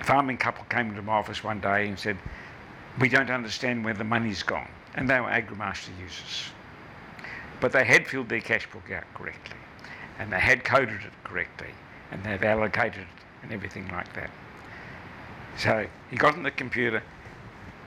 [0.00, 2.18] A farming couple came into my office one day and said,
[3.00, 4.68] We don't understand where the money's gone.
[4.96, 6.50] And they were AgriMaster users.
[7.58, 9.56] But they had filled their cash book out correctly.
[10.18, 11.70] And they had coded it correctly.
[12.10, 14.30] And they've allocated it and everything like that.
[15.58, 17.02] So he got on the computer,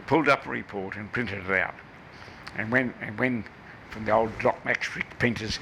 [0.08, 1.76] pulled up a report and printed it out.
[2.58, 3.44] And when, and when
[3.90, 5.58] from the old dot matrix printers,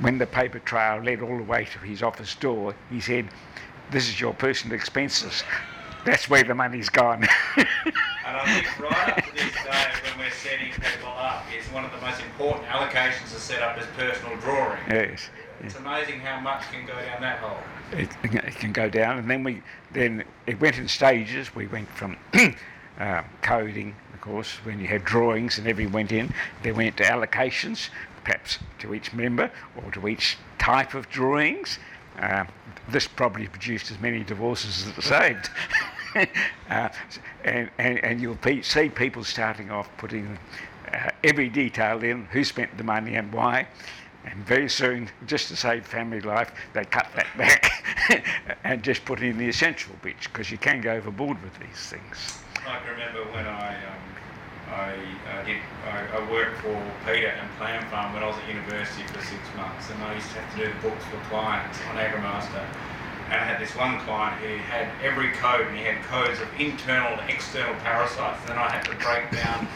[0.00, 3.28] when the paper trail led all the way to his office door, he said,
[3.90, 5.42] This is your personal expenses.
[6.04, 7.26] That's where the money's gone.
[8.28, 11.86] And I think right up to this day, when we're setting people up, it's one
[11.86, 14.78] of the most important allocations to set up as personal drawing.
[14.90, 15.30] yes.
[15.60, 17.58] It's amazing how much can go down that hole.
[17.92, 21.54] It, it can go down, and then we then it went in stages.
[21.54, 22.16] We went from
[22.98, 26.32] um, coding, of course, when you had drawings and everything went in.
[26.62, 27.88] Then went to allocations,
[28.24, 31.78] perhaps to each member or to each type of drawings.
[32.18, 32.44] Uh,
[32.88, 35.50] this probably produced as many divorces as it saved.
[36.70, 36.88] uh,
[37.44, 40.38] and, and, and you'll pe- see people starting off putting
[40.92, 43.66] uh, every detail in who spent the money and why.
[44.30, 48.24] And very soon, just to save family life, they cut that back
[48.64, 52.38] and just put in the essential bits because you can go overboard with these things.
[52.66, 54.08] I can remember when I um,
[54.70, 54.92] I
[55.32, 59.02] uh, did I, I, worked for Peter and Plan Farm when I was at university
[59.06, 61.96] for six months, and I used to have to do the books for clients on
[61.96, 62.66] AgriMaster.
[63.28, 66.48] And I had this one client who had every code, and he had codes of
[66.58, 68.40] internal and external parasites.
[68.40, 69.68] And then I had to break down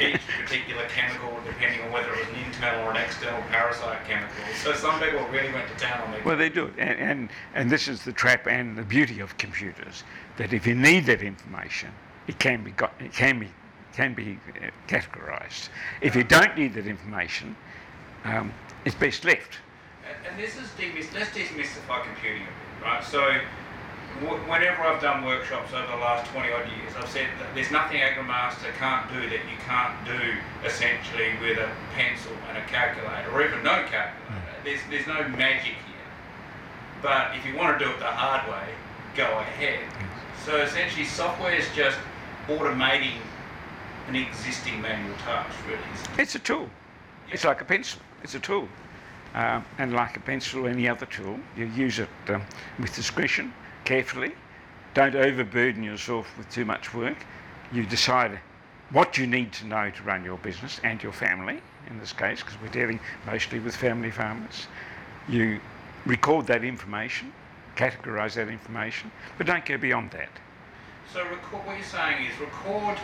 [0.00, 4.36] each particular chemical depending on whether it was an internal or an external parasite chemical.
[4.62, 6.18] So some people really went to town on me.
[6.24, 10.04] Well, they do, and, and and this is the trap and the beauty of computers
[10.36, 11.90] that if you need that information,
[12.26, 13.48] it can be got, it can be
[13.94, 15.70] can be uh, categorised.
[16.02, 17.56] If you don't need that information,
[18.24, 18.52] um,
[18.84, 19.58] it's best left.
[20.06, 23.04] And, and this is demys- let's demystify computing a bit, right?
[23.04, 23.20] So
[24.48, 28.00] whenever I've done workshops over the last 20 odd years, I've said that there's nothing
[28.00, 30.34] AgriMaster can't do that you can't do
[30.66, 34.32] essentially with a pencil and a calculator, or even no calculator.
[34.32, 34.64] Mm.
[34.64, 36.08] There's, there's no magic here.
[37.02, 38.74] But if you want to do it the hard way,
[39.14, 39.80] go ahead.
[40.44, 41.98] So essentially, software is just
[42.48, 43.20] automating
[44.08, 45.82] an existing manual task, really.
[46.16, 46.70] It's a tool.
[47.28, 47.34] Yeah.
[47.34, 48.00] It's like a pencil.
[48.22, 48.68] It's a tool.
[49.34, 52.42] Um, and like a pencil or any other tool, you use it um,
[52.78, 53.52] with discretion
[53.84, 54.34] carefully.
[54.94, 57.16] Don't overburden yourself with too much work.
[57.70, 58.40] You decide
[58.90, 61.60] what you need to know to run your business and your family,
[61.90, 64.66] in this case, because we're dealing mostly with family farmers.
[65.28, 65.60] You
[66.06, 67.32] record that information,
[67.76, 70.30] categorise that information, but don't go beyond that.
[71.12, 72.98] So record, what you're saying is record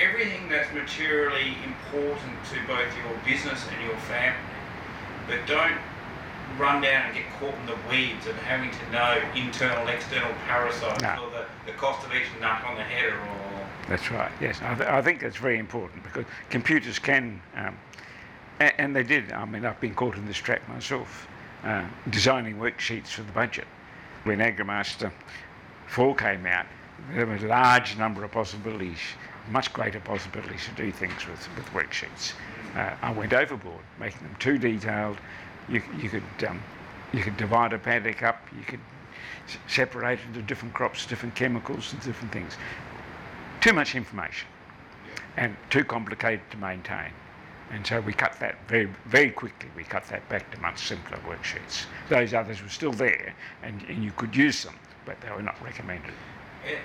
[0.00, 4.38] everything that's materially important to both your business and your family,
[5.28, 5.78] but don't
[6.58, 11.02] run down and get caught in the weeds of having to know internal, external parasites
[11.02, 11.24] no.
[11.24, 13.68] or the, the cost of each nut on the header or...
[13.88, 14.60] That's right, yes.
[14.62, 17.78] I, th- I think that's very important because computers can, um,
[18.60, 21.28] and, and, they did, I mean, I've been caught in this trap myself,
[21.64, 23.66] uh, designing worksheets for the budget.
[24.24, 25.12] When AgriMaster
[25.86, 26.66] 4 came out,
[27.12, 28.98] there were a large number of possibilities,
[29.50, 32.32] much greater possibilities to do things with, with worksheets.
[32.78, 35.18] Uh, I went overboard, making them too detailed,
[35.68, 36.62] you, you could um,
[37.12, 38.46] you could divide a paddock up.
[38.56, 38.80] You could
[39.48, 42.56] s- separate into different crops, different chemicals, and different things.
[43.60, 44.46] Too much information,
[45.36, 47.10] and too complicated to maintain.
[47.72, 49.68] And so we cut that very, very quickly.
[49.76, 51.86] We cut that back to much simpler worksheets.
[52.08, 55.60] Those others were still there, and, and you could use them, but they were not
[55.62, 56.14] recommended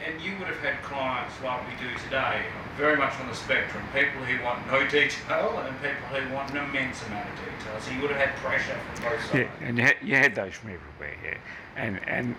[0.06, 2.46] and you would have had clients like we do today,
[2.78, 3.84] very much on the spectrum.
[3.93, 7.80] People who want no detail and people who want an immense amount of detail.
[7.80, 9.34] So you would have had pressure from both sides.
[9.34, 11.15] Yeah, and you had, you had those from everywhere.
[11.24, 11.38] Yeah,
[11.76, 12.36] and and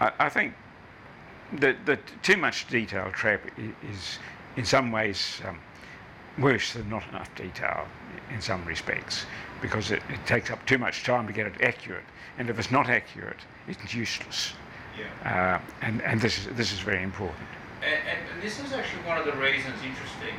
[0.00, 0.54] I, I think
[1.54, 4.18] that the too much detail trap is
[4.56, 5.58] in some ways um,
[6.38, 7.86] worse than not enough detail
[8.30, 9.26] in some respects
[9.60, 12.04] because it, it takes up too much time to get it accurate,
[12.38, 14.54] and if it's not accurate, it's useless.
[15.00, 15.60] Yeah.
[15.60, 17.48] Uh, and and this is this is very important.
[17.82, 20.36] And, and, and, this is actually one of the reasons interesting.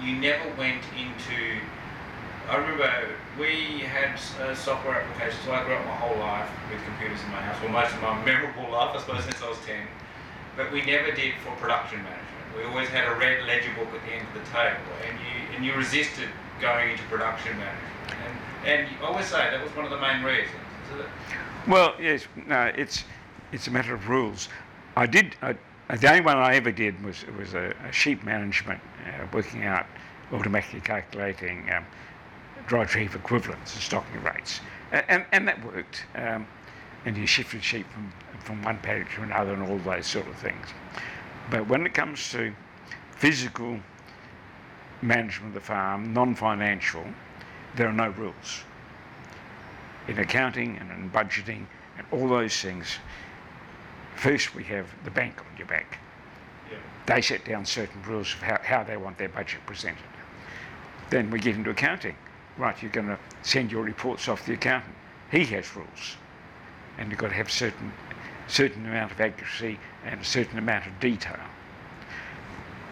[0.00, 1.58] You never went into.
[2.48, 5.42] I remember we had uh, software applications.
[5.44, 7.56] So I grew up my whole life with computers in my house.
[7.62, 9.86] Well, most of my memorable life, I suppose, since I was ten.
[10.56, 12.46] But we never did for production management.
[12.56, 15.56] We always had a red ledger book at the end of the table, and you
[15.56, 16.28] and you resisted
[16.60, 17.94] going into production management.
[18.22, 18.34] And
[18.68, 20.62] and I always say that was one of the main reasons.
[21.66, 23.04] Well, yes, no, it's
[23.54, 24.48] it's a matter of rules.
[24.96, 25.36] I did.
[25.40, 25.54] I,
[25.94, 29.86] the only one I ever did was was a, a sheep management, uh, working out
[30.32, 31.86] automatically calculating um,
[32.66, 36.04] dry retrieve equivalents and stocking rates, and, and, and that worked.
[36.16, 36.46] Um,
[37.06, 40.36] and you shifted sheep from from one paddock to another and all those sort of
[40.36, 40.66] things.
[41.50, 42.52] But when it comes to
[43.12, 43.78] physical
[45.00, 47.04] management of the farm, non-financial,
[47.76, 48.64] there are no rules.
[50.08, 51.66] In accounting and in budgeting
[51.96, 52.98] and all those things,
[54.16, 55.98] First, we have the bank on your back.
[56.70, 56.78] Yeah.
[57.06, 60.04] They set down certain rules of how, how they want their budget presented.
[61.10, 62.16] Then we get into accounting.
[62.56, 64.94] Right, you're going to send your reports off the accountant.
[65.30, 66.16] He has rules.
[66.98, 67.92] And you've got to have certain
[68.46, 71.40] certain amount of accuracy and a certain amount of detail.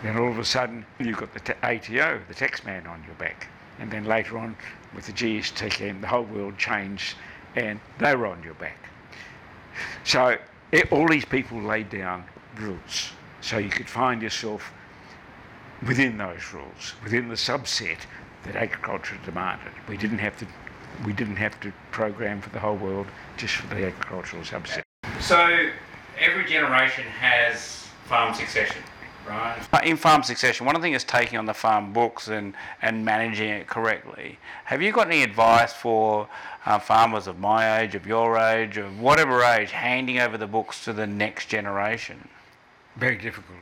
[0.03, 3.15] Then all of a sudden, you've got the t- ATO, the tax man, on your
[3.15, 3.47] back.
[3.79, 4.57] And then later on,
[4.95, 7.17] with the GST came, the whole world changed
[7.55, 8.79] and they were on your back.
[10.05, 10.37] So
[10.73, 12.25] it, all these people laid down
[12.57, 13.13] rules.
[13.41, 14.73] So you could find yourself
[15.87, 17.99] within those rules, within the subset
[18.45, 19.73] that agriculture demanded.
[19.89, 20.47] We didn't have to
[21.07, 23.07] we didn't have to program for the whole world
[23.37, 24.83] just for the agricultural subset.
[25.21, 25.71] So
[26.19, 28.83] every generation has farm succession,
[29.29, 29.59] right?
[29.85, 33.05] In farm succession, one of the things is taking on the farm books and, and
[33.05, 34.39] managing it correctly.
[34.65, 36.29] Have you got any advice for
[36.67, 40.85] uh, farmers of my age, of your age, of whatever age, handing over the books
[40.85, 42.29] to the next generation?
[42.97, 43.59] Very difficult.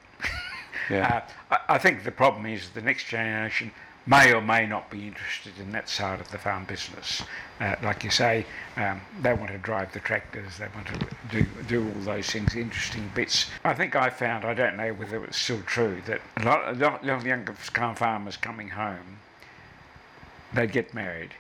[0.89, 1.23] Yeah.
[1.51, 3.71] Uh, I, I think the problem is the next generation
[4.07, 7.23] may or may not be interested in that side of the farm business.
[7.61, 8.47] Uh, like you say,
[8.77, 10.99] um, they want to drive the tractors, they want to
[11.31, 13.51] do, do all those things, interesting bits.
[13.65, 16.79] I think I found, I don't know whether it's still true, that a lot, a
[16.79, 19.19] lot of younger farmers coming home,
[20.55, 21.31] they'd get married,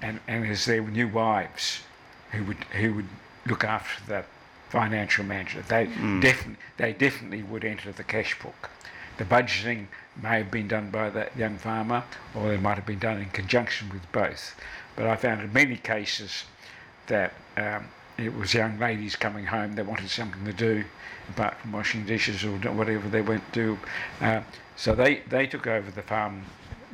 [0.00, 1.82] and, and as their new wives
[2.30, 3.08] who would, who would
[3.46, 4.24] look after the
[4.68, 5.86] financial management, they,
[6.20, 8.70] definitely they definitely would enter the cash book.
[9.18, 9.86] The budgeting
[10.22, 12.04] may have been done by that young farmer,
[12.34, 14.54] or it might have been done in conjunction with both.
[14.94, 16.44] But I found in many cases
[17.06, 17.88] that um,
[18.18, 20.84] it was young ladies coming home, they wanted something to do
[21.28, 23.78] apart from washing dishes or whatever they went to.
[24.20, 24.40] Uh,
[24.76, 26.42] so they, they took over the farm,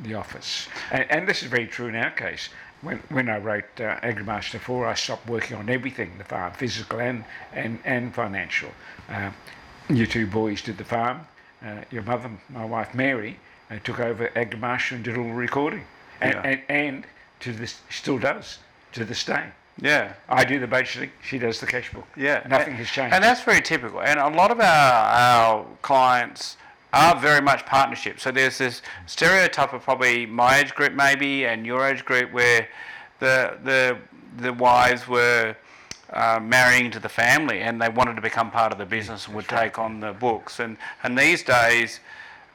[0.01, 0.67] the office.
[0.91, 2.49] And, and this is very true in our case.
[2.81, 6.99] When, when I wrote uh, AgriMaster 4, I stopped working on everything the farm, physical
[6.99, 8.71] and, and, and financial.
[9.09, 9.31] Uh,
[9.89, 11.21] you two boys did the farm.
[11.63, 13.39] Uh, your mother, my wife Mary,
[13.71, 15.83] uh, took over AgriMaster and did all the recording.
[16.21, 16.41] And, Yeah.
[16.41, 17.05] and, and
[17.41, 18.59] to this, still does
[18.93, 19.45] to this day.
[19.81, 20.13] Yeah.
[20.29, 22.05] I do the budgeting, she does the cash book.
[22.15, 23.15] Yeah, Nothing and, has changed.
[23.15, 24.01] and that's very typical.
[24.01, 26.57] And a lot of our our clients
[26.93, 28.19] are very much partnership.
[28.19, 32.67] So there's this stereotype of probably my age group maybe and your age group where
[33.19, 33.97] the the
[34.37, 35.55] the wives were
[36.13, 39.35] uh, marrying to the family and they wanted to become part of the business and
[39.35, 40.59] would take on the books.
[40.59, 41.99] And and these days.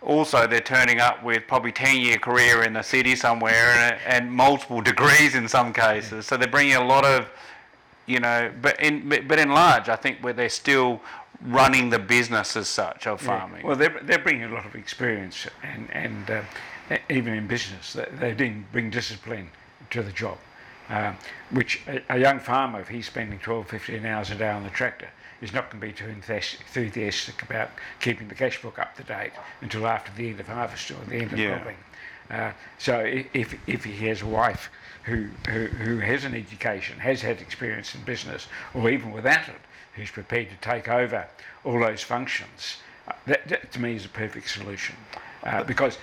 [0.01, 4.33] Also, they're turning up with probably 10 year career in the city somewhere and, and
[4.33, 6.25] multiple degrees in some cases.
[6.25, 7.29] So they're bringing a lot of
[8.07, 11.01] you know, but in but in large, I think where they're still
[11.43, 13.41] running the business as such of Yeah.
[13.41, 13.67] farming.
[13.67, 18.07] Well, they're, they're bringing a lot of experience, and, and uh, even in business, they,
[18.19, 19.51] they didn't bring discipline
[19.91, 20.39] to the job.
[20.89, 21.13] Uh,
[21.51, 24.71] which a, a young farmer, if he's spending 12, 15 hours a day on the
[24.71, 25.09] tractor,
[25.43, 27.71] is not going to be too enthusiastic about
[28.01, 31.17] keeping the cash book up to date until after the end of harvest or the
[31.17, 31.59] end of Yeah.
[31.59, 31.77] cropping.
[32.31, 34.71] Uh, so if, if he has a wife
[35.05, 39.61] who, who, who has an education, has had experience in business, or even without it,
[39.95, 41.27] who's prepared to take over
[41.65, 44.97] all those functions, uh, that, that to me is a perfect solution.
[45.45, 45.99] Uh, because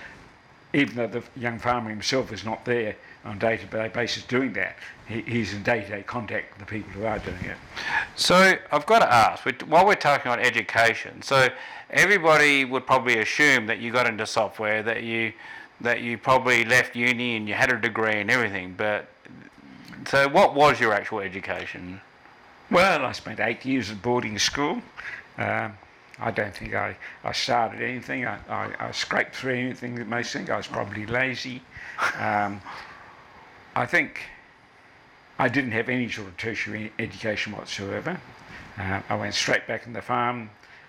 [0.72, 2.96] even though the young farmer himself is not there
[3.26, 4.76] on a day-to-day basis doing that,
[5.08, 7.56] he, he's in day-to-day contact with the people who are doing it.
[8.14, 11.48] So I've got to ask, while we're talking about education, so
[11.90, 15.32] everybody would probably assume that you got into software, that you
[15.78, 18.74] that you probably left uni and you had a degree and everything.
[18.78, 19.08] But
[20.06, 22.00] so, what was your actual education?
[22.70, 24.80] Well, I spent eight years at boarding school.
[25.36, 25.74] Um,
[26.18, 28.24] I don't think I, I started anything.
[28.24, 30.48] I, I, I scraped through anything that most think.
[30.48, 31.60] I was probably lazy.
[32.18, 32.60] Um,
[33.76, 34.22] I think
[35.38, 38.18] I didn't have any sort of tertiary education whatsoever.
[38.78, 40.48] Uh, I went straight back in the farm.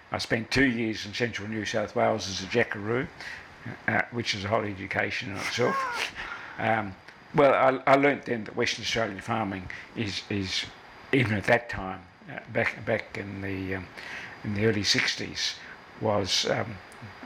[0.10, 3.08] I spent two years in central New South Wales as a jackaroo,
[3.90, 5.76] uh, which is a whole education in itself.
[6.60, 6.96] Um,
[7.36, 10.66] well, I, I learnt then that Western Australian farming is, is
[11.14, 12.02] even at that time,
[12.34, 13.86] uh, back back in the um,
[14.44, 15.54] in the early 60s,
[16.02, 16.80] was um,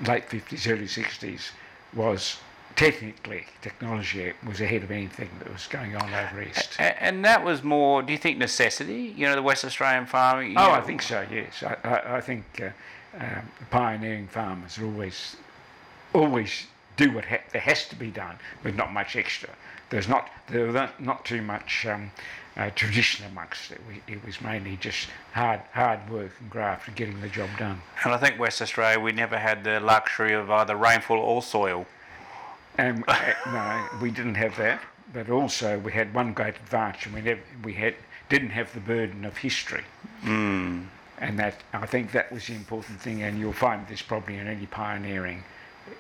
[0.05, 1.51] late 50s, early 60s,
[1.93, 2.39] was
[2.75, 6.75] technically technology was ahead of anything that was going on over east.
[6.79, 9.13] And that was more, do you think, necessity?
[9.15, 10.57] You know, the West Australian farming?
[10.57, 11.25] Oh, know- I think so.
[11.31, 12.69] Yes, I, I, I think uh,
[13.19, 15.35] um, pioneering farmers are always
[16.13, 16.67] always
[16.97, 19.49] do what ha- there has to be done, but not much extra.
[19.89, 22.11] There's not there was not, not too much um,
[22.57, 23.79] uh, tradition amongst it.
[23.87, 27.81] We, it was mainly just hard hard work and graft and getting the job done.
[28.03, 31.85] And I think West Australia, we never had the luxury of either rainfall or soil.
[32.81, 34.81] And uh, no, we didn't have that.
[35.13, 37.95] But also we had one great advantage, and we never, we had
[38.29, 39.83] didn't have the burden of history.
[40.23, 40.85] Mm.
[41.17, 44.47] and that I think that was the important thing, and you'll find this probably in
[44.47, 45.43] any pioneering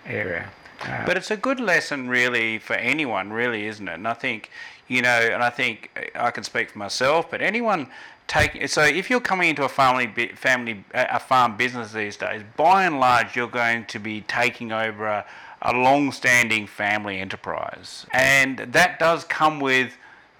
[0.05, 0.49] area.
[0.81, 3.93] Uh, But it's a good lesson, really, for anyone, really, isn't it?
[3.93, 4.49] And I think,
[4.87, 7.87] you know, and I think uh, I can speak for myself, but anyone
[8.27, 12.85] taking so if you're coming into a family family a farm business these days, by
[12.85, 15.25] and large, you're going to be taking over a,
[15.61, 19.97] a long-standing family enterprise, and that does come with.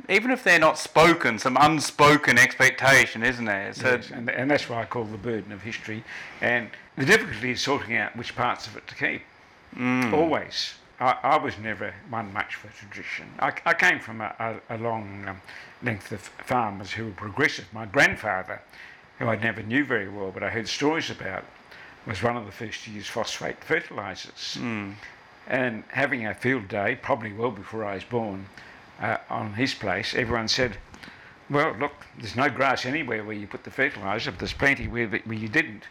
[0.09, 3.71] Even if they're not spoken, some unspoken expectation, isn't there?
[3.71, 6.03] So yes, and, and that's why I call the burden of history.
[6.41, 9.21] And the difficulty is sorting out which parts of it to keep.
[9.75, 10.11] Mm.
[10.11, 10.73] Always.
[10.99, 13.27] I, I was never one much for tradition.
[13.39, 14.35] I, I came from a,
[14.69, 15.41] a, a long um,
[15.83, 17.65] length of farmers who were progressive.
[17.71, 18.59] My grandfather,
[19.19, 21.43] who I never knew very well, but I heard stories about,
[22.05, 24.57] was one of the first to use phosphate fertilisers.
[25.47, 28.45] And having a field day, probably well before I was born,
[28.99, 30.77] uh, on his place, everyone said,
[31.49, 35.07] well, look, there's no grass anywhere where you put the fertiliser, but there's plenty where,
[35.07, 35.83] the, where you didn't.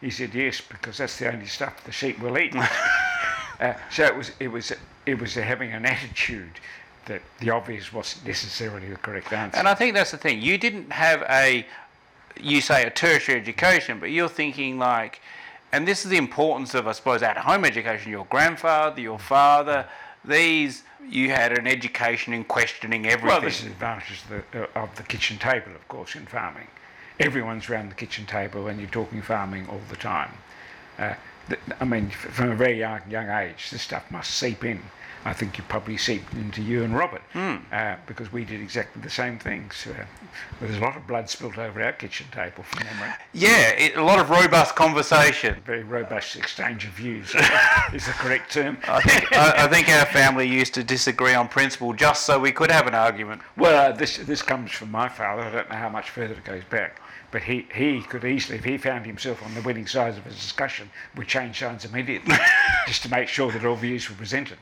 [0.00, 2.54] He said, yes, because that's the only stuff the sheep will eat.
[3.60, 4.72] uh, so it was, it was,
[5.06, 6.60] it was having an attitude
[7.06, 9.58] that the obvious wasn't necessarily the correct answer.
[9.58, 10.40] And I think that's the thing.
[10.40, 11.66] You didn't have a,
[12.38, 15.20] you say a tertiary education, but you're thinking like,
[15.72, 18.10] and this is the importance of, I suppose, at home education.
[18.10, 19.86] Your grandfather, your father,
[20.24, 23.28] these, you had an education in questioning everything.
[23.28, 26.26] Well, this is the advantage of the, uh, of the kitchen table, of course, in
[26.26, 26.68] farming.
[27.20, 30.32] Everyone's around the kitchen table and you're talking farming all the time.
[30.98, 31.14] Uh,
[31.80, 34.82] I mean, from a very young, young age, this stuff must seep in.
[35.24, 39.10] I think it probably seeped into you and Robert uh, because we did exactly the
[39.10, 39.86] same things.
[39.86, 40.04] Uh,
[40.60, 43.14] there's a lot of blood spilt over our kitchen table from memory.
[43.32, 45.56] yeah, it, a lot of robust conversation.
[45.66, 47.34] Very robust exchange of views
[47.92, 48.78] is the correct term.
[48.86, 52.52] I think, I, I think our family used to disagree on principle just so we
[52.52, 53.42] could have an argument.
[53.56, 55.42] Well, uh, this this comes from my father.
[55.42, 57.00] I don't know how much further it goes back,
[57.30, 60.30] but he, he could easily, if he found himself on the winning side of a
[60.30, 62.34] discussion, would change sides immediately,
[62.86, 64.56] just to make sure that all views were presented.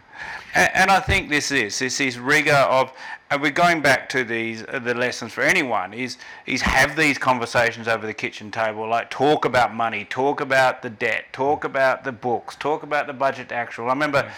[0.55, 2.93] And, and I think this is this is rigor of,
[3.31, 7.19] and we're going back to these uh, the lessons for anyone is is have these
[7.19, 12.03] conversations over the kitchen table, like talk about money, talk about the debt, talk about
[12.03, 13.87] the books, talk about the budget actual.
[13.87, 14.31] I remember.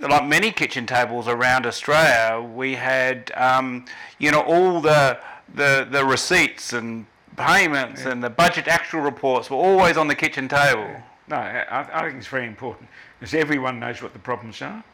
[0.00, 3.84] Like many kitchen tables around Australia, we had, um,
[4.18, 5.20] you know, all the,
[5.54, 7.06] the the receipts and
[7.36, 10.88] payments and the budget actual reports were always on the kitchen table.
[11.28, 14.84] No, I, I think it's very important because everyone knows what the problems are.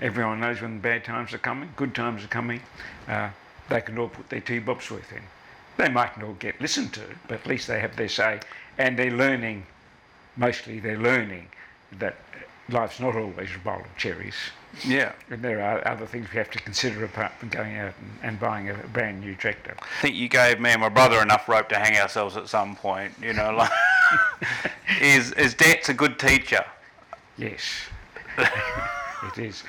[0.00, 2.60] Everyone knows when the bad times are coming, good times are coming.
[3.08, 3.30] Uh,
[3.68, 5.22] they can all put their two bobs worth in.
[5.76, 8.40] They mightn't all get listened to, but at least they have their say,
[8.78, 9.66] and they're learning.
[10.36, 11.48] Mostly, they're learning
[11.98, 12.16] that
[12.68, 14.34] life's not always a bowl of cherries.
[14.84, 15.12] Yeah.
[15.30, 18.40] And there are other things we have to consider apart from going out and, and
[18.40, 19.76] buying a brand new tractor.
[19.80, 22.74] I think you gave me and my brother enough rope to hang ourselves at some
[22.74, 23.12] point.
[23.22, 23.70] You know, like
[25.00, 26.64] is is debt's a good teacher.
[27.36, 27.62] Yes,
[28.38, 29.62] it is.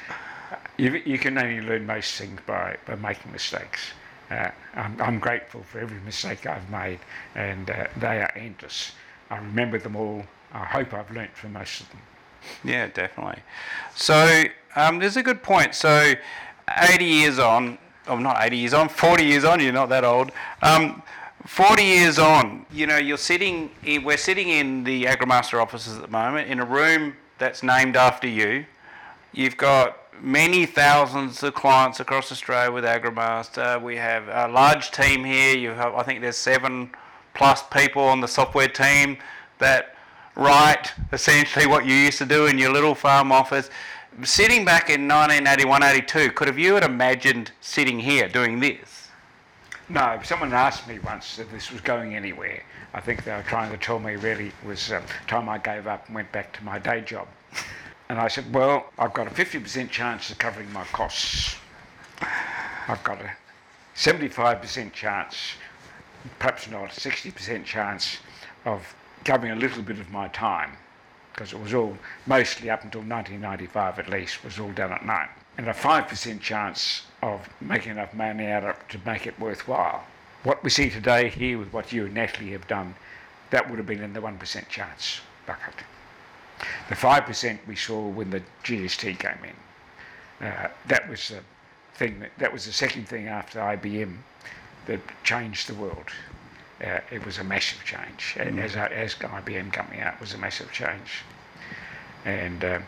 [0.77, 3.81] You, you can only learn most things by, by making mistakes.
[4.29, 6.99] Uh, I'm, I'm grateful for every mistake I've made,
[7.35, 8.91] and uh, they are endless.
[9.29, 10.23] I remember them all.
[10.53, 12.01] I hope I've learnt from most of them.
[12.63, 13.41] Yeah, definitely.
[13.95, 14.43] So
[14.75, 15.75] um, there's a good point.
[15.75, 16.13] So
[16.77, 17.77] 80 years on,
[18.07, 19.59] oh, not 80 years on, 40 years on.
[19.59, 20.31] You're not that old.
[20.61, 21.01] Um,
[21.45, 23.69] 40 years on, you know, you're sitting.
[23.83, 27.95] In, we're sitting in the AgriMaster offices at the moment in a room that's named
[27.95, 28.65] after you.
[29.31, 33.81] You've got many thousands of clients across Australia with AgriMaster.
[33.81, 35.55] We have a large team here.
[35.55, 36.89] You have, I think, there's seven
[37.33, 39.17] plus people on the software team
[39.59, 39.94] that
[40.35, 43.69] write essentially what you used to do in your little farm office.
[44.23, 49.09] Sitting back in 1981, 82, could have you had imagined sitting here doing this?
[49.89, 52.63] No, someone asked me once if this was going anywhere.
[52.93, 55.85] I think they were trying to tell me really it was um, time I gave
[55.85, 57.27] up and went back to my day job.
[58.07, 61.57] And I said, well, I've got a 50% chance of covering my costs.
[62.87, 63.31] I've got a
[63.95, 65.35] 75% chance,
[66.39, 68.17] perhaps not, a 60% chance
[68.63, 68.95] of
[69.25, 70.77] covering a little bit of my time
[71.33, 75.27] because it was all, mostly up until 1995 at least, was all done at night.
[75.57, 80.05] And a 5% chance of making enough money out of it to make it worthwhile.
[80.43, 82.95] What we see today here with what you and Natalie have done,
[83.49, 85.73] that would have been in the 1% chance bucket.
[86.87, 91.41] The 5% we saw when the GST came in, uh, that was the
[91.95, 94.17] thing, that, that was the second thing after IBM
[94.85, 96.09] that changed the world.
[96.83, 98.35] Uh, it was a massive change.
[98.37, 101.21] A- As, as IBM coming out was a massive change.
[102.25, 102.79] And uh,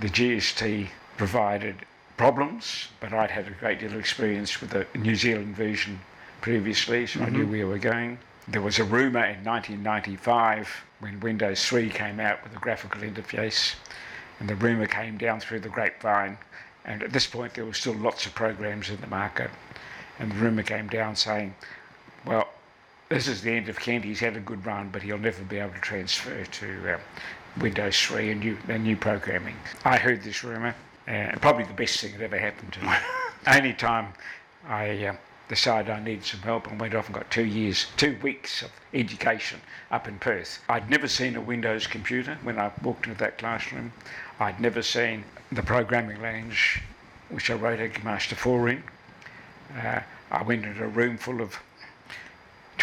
[0.00, 1.76] the GST provided
[2.16, 5.98] problems, but I'd had a great deal of experience with the New Zealand version
[6.40, 8.18] previously, so I knew where we were going.
[8.48, 10.68] There was a rumour in 1995
[11.00, 13.74] when Windows 3 came out with a graphical interface,
[14.40, 16.36] and the rumour came down through the grapevine.
[16.84, 19.50] And at this point, there were still lots of programs in the market,
[20.18, 21.54] and the rumour came down saying,
[22.24, 22.48] "Well,
[23.12, 24.04] this is the end of Kent.
[24.04, 26.98] He's had a good run, but he'll never be able to transfer to uh,
[27.60, 30.74] Windows 3 and new, and new programming." I heard this rumour,
[31.06, 32.92] and probably the best thing that ever happened to me.
[33.46, 34.14] Only time
[34.66, 35.16] I uh,
[35.48, 38.70] decided I needed some help and went off and got two years, two weeks of
[38.94, 39.60] education
[39.90, 40.60] up in Perth.
[40.68, 43.92] I'd never seen a Windows computer when I walked into that classroom.
[44.40, 46.80] I'd never seen the programming language
[47.28, 48.82] which I wrote Master 4 in.
[49.76, 50.00] Uh,
[50.30, 51.58] I went into a room full of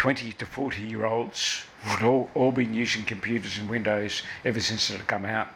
[0.00, 4.58] 20 to 40 year olds who had all, all been using computers and Windows ever
[4.58, 5.48] since it had come out.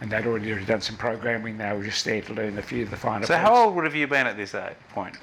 [0.00, 2.90] And they'd already done some programming, they were just there to learn a few of
[2.90, 3.48] the finer So points.
[3.48, 5.16] how old would have you been at this age, point?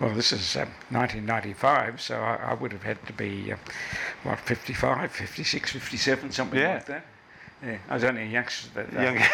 [0.00, 3.56] Well, this is um, 1995, so I, I would have had to be, uh,
[4.22, 6.72] what, 55, 56, 57, something Yeah.
[6.74, 7.04] like that.
[7.62, 9.02] Yeah, I was only a youngster at that.
[9.14, 9.22] Young.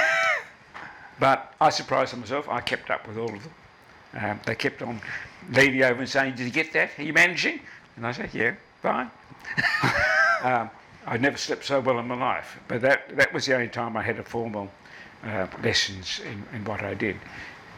[1.20, 3.54] But I surprised myself, I kept up with all of them.
[4.18, 5.00] Um, they kept on
[5.50, 6.90] leaning over and saying, Did you get that?
[6.98, 7.60] Are you managing?
[7.96, 9.10] And I said, Yeah, fine.
[10.42, 10.70] um,
[11.06, 13.96] I'd never slept so well in my life, but that, that was the only time
[13.96, 14.68] I had a formal
[15.24, 17.16] uh, lessons in, in what I did.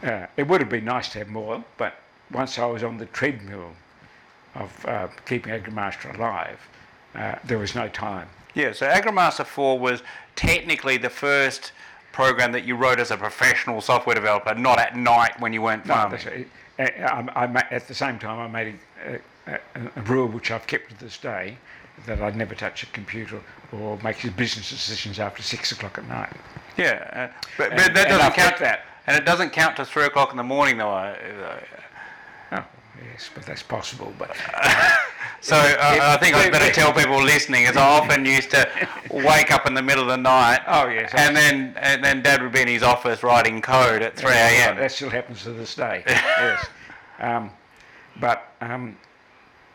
[0.02, 1.94] Uh, it would have been nice to have more, but
[2.32, 3.72] once I was on the treadmill
[4.54, 6.58] of uh, keeping AgriMaster alive,
[7.14, 8.28] uh, there was no time.
[8.54, 10.02] Yeah, so AgriMaster 4 was
[10.34, 11.72] technically the first
[12.18, 15.86] program that you wrote as a professional software developer, not at night when you weren't
[15.86, 16.18] No, farming.
[16.24, 17.00] that's it.
[17.00, 18.74] Uh, I, I, at the same time, I made
[19.06, 19.60] a, a,
[19.94, 21.56] a rule which I've kept to this day
[22.06, 23.38] that I'd never touch a computer
[23.70, 26.32] or make business decisions after six o'clock at night.
[26.76, 28.56] Yeah, uh, but, And- but that doesn't count.
[28.58, 28.80] that.
[29.06, 31.14] And it doesn't count to three o'clock in the morning, though.
[33.04, 34.12] Yes, but that's possible.
[34.18, 34.36] But
[35.40, 38.68] So uh, I think I better tell people listening, as I often used to
[39.10, 40.60] wake up in the middle of the night.
[40.66, 44.16] Oh, yes, And then and then Dad would be in his office writing code at
[44.16, 44.76] 3 a.m.
[44.76, 46.02] that still happens to this day.
[46.08, 46.66] yes,
[47.20, 47.50] um,
[48.18, 48.96] but um,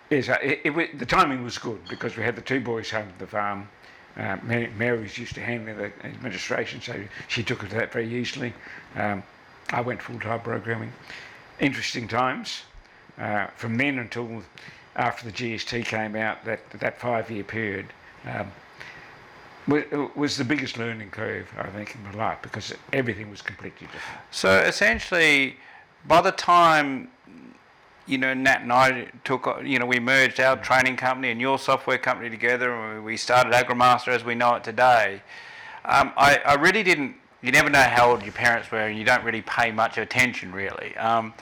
[0.10, 3.08] yes, uh, it, it, the timing was good because we had the two boys home
[3.08, 3.70] at the farm.
[4.18, 8.14] Uh, Mary, Mary was used to handling the administration, so she took to that very
[8.14, 8.54] easily.
[8.96, 9.24] Um,
[9.70, 10.92] I went full time programming.
[11.60, 12.64] Interesting times.
[13.18, 14.44] Uh, from then until
[14.96, 17.88] after the GST came out, that that five year period
[18.26, 18.52] um,
[19.68, 19.84] was,
[20.16, 24.22] was the biggest learning curve I think in my life because everything was completely different.
[24.32, 25.58] So essentially,
[26.08, 27.10] by the time
[28.06, 31.58] you know Nat and I took, you know, we merged our training company and your
[31.58, 35.22] software company together, and we started AgriMaster as we know it today.
[35.86, 37.16] Um, I, I really didn't.
[37.42, 40.54] You never know how old your parents were, and you don't really pay much attention,
[40.54, 40.96] really.
[40.98, 41.34] Um,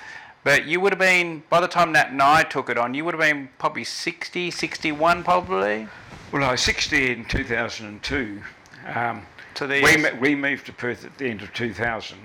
[0.43, 3.05] but you would have been, by the time Nat and I took it on, you
[3.05, 5.87] would have been probably 60, 61 probably.
[6.31, 8.41] Well, I was 60 in 2002.
[8.87, 9.21] Um,
[9.55, 12.17] the we, we moved to Perth at the end of 2000.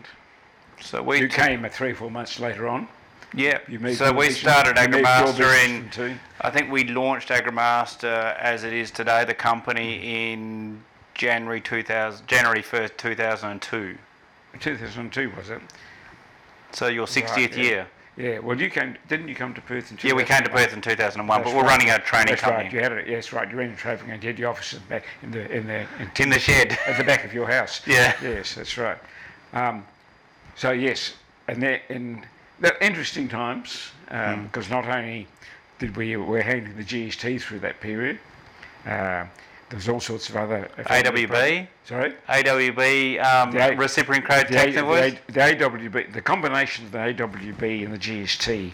[0.80, 2.88] so we You came uh, three or four months later on.
[3.34, 3.58] Yeah.
[3.92, 6.18] So we started AgriMaster in.
[6.40, 10.82] I think we launched AgriMaster as it is today, the company in
[11.14, 13.98] January 2000, January 1st, 2002.
[14.60, 15.60] 2002 was it?
[16.72, 17.62] So your 60th Right, yeah.
[17.62, 17.86] year.
[18.16, 18.38] Yeah.
[18.38, 18.96] Well, you came.
[19.08, 20.08] Didn't you come to Perth in 2001?
[20.08, 21.68] Yeah, we came to Perth in 2001, That's but we're right.
[21.68, 22.72] running a training That's company right.
[22.72, 23.08] You had it.
[23.08, 23.50] Yes, right.
[23.50, 26.10] You ran a training and you had your office back in the in the in,
[26.18, 26.78] in the shed.
[26.86, 27.82] at the back of your house.
[27.86, 28.16] Yeah.
[28.22, 28.98] Yes, that's right.
[29.52, 29.84] Um,
[30.56, 31.14] so yes,
[31.48, 32.24] and there in
[32.60, 35.26] the interesting times because not only
[35.78, 38.18] did we were handling the GST through that period,
[38.86, 39.26] uh,
[39.68, 42.14] there was all sorts of other AWB, Sorry.
[42.28, 46.92] AWB, um, The A- recipient code The, A- the, A- the AWB, the combination of
[46.92, 48.72] the AWB and the GST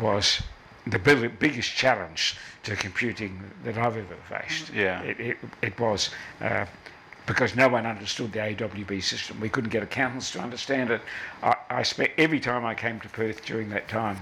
[0.00, 0.40] was
[0.86, 4.72] the big, biggest challenge to computing that I've ever faced.
[4.72, 5.02] Yeah.
[5.02, 6.10] It, it, it was
[6.40, 6.64] uh,
[7.26, 9.38] because no one understood the AWB system.
[9.40, 11.00] We couldn't get accountants to understand it.
[11.42, 14.18] I, I spent every time I came to Perth during that time,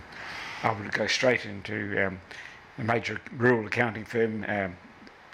[0.62, 2.18] I would go straight into um,
[2.78, 4.74] a major rural accounting firm, um,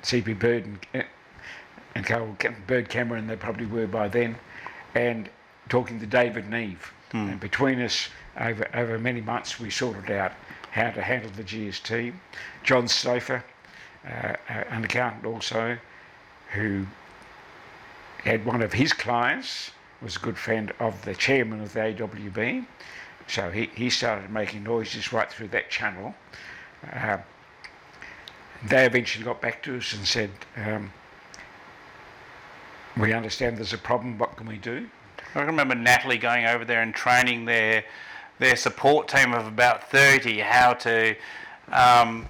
[0.02, 1.04] CP Bird and,
[1.94, 2.36] and Co.
[2.66, 4.36] Bird Cameron, they probably were by then,
[4.94, 5.28] and
[5.68, 6.92] talking to David Neve.
[7.30, 10.32] And between us, over, over many months, we sorted out
[10.70, 12.14] how to handle the GST.
[12.62, 13.42] John Stofer,
[14.06, 15.76] uh, uh, an accountant also,
[16.52, 16.86] who
[18.22, 22.64] had one of his clients, was a good friend of the chairman of the AWB.
[23.26, 26.14] So he, he started making noises right through that channel.
[26.92, 27.18] Uh,
[28.66, 30.92] they eventually got back to us and said, um,
[32.98, 34.88] We understand there's a problem, what can we do?
[35.34, 37.84] I remember Natalie going over there and training their
[38.38, 41.14] their support team of about 30 how to,
[41.72, 42.26] um,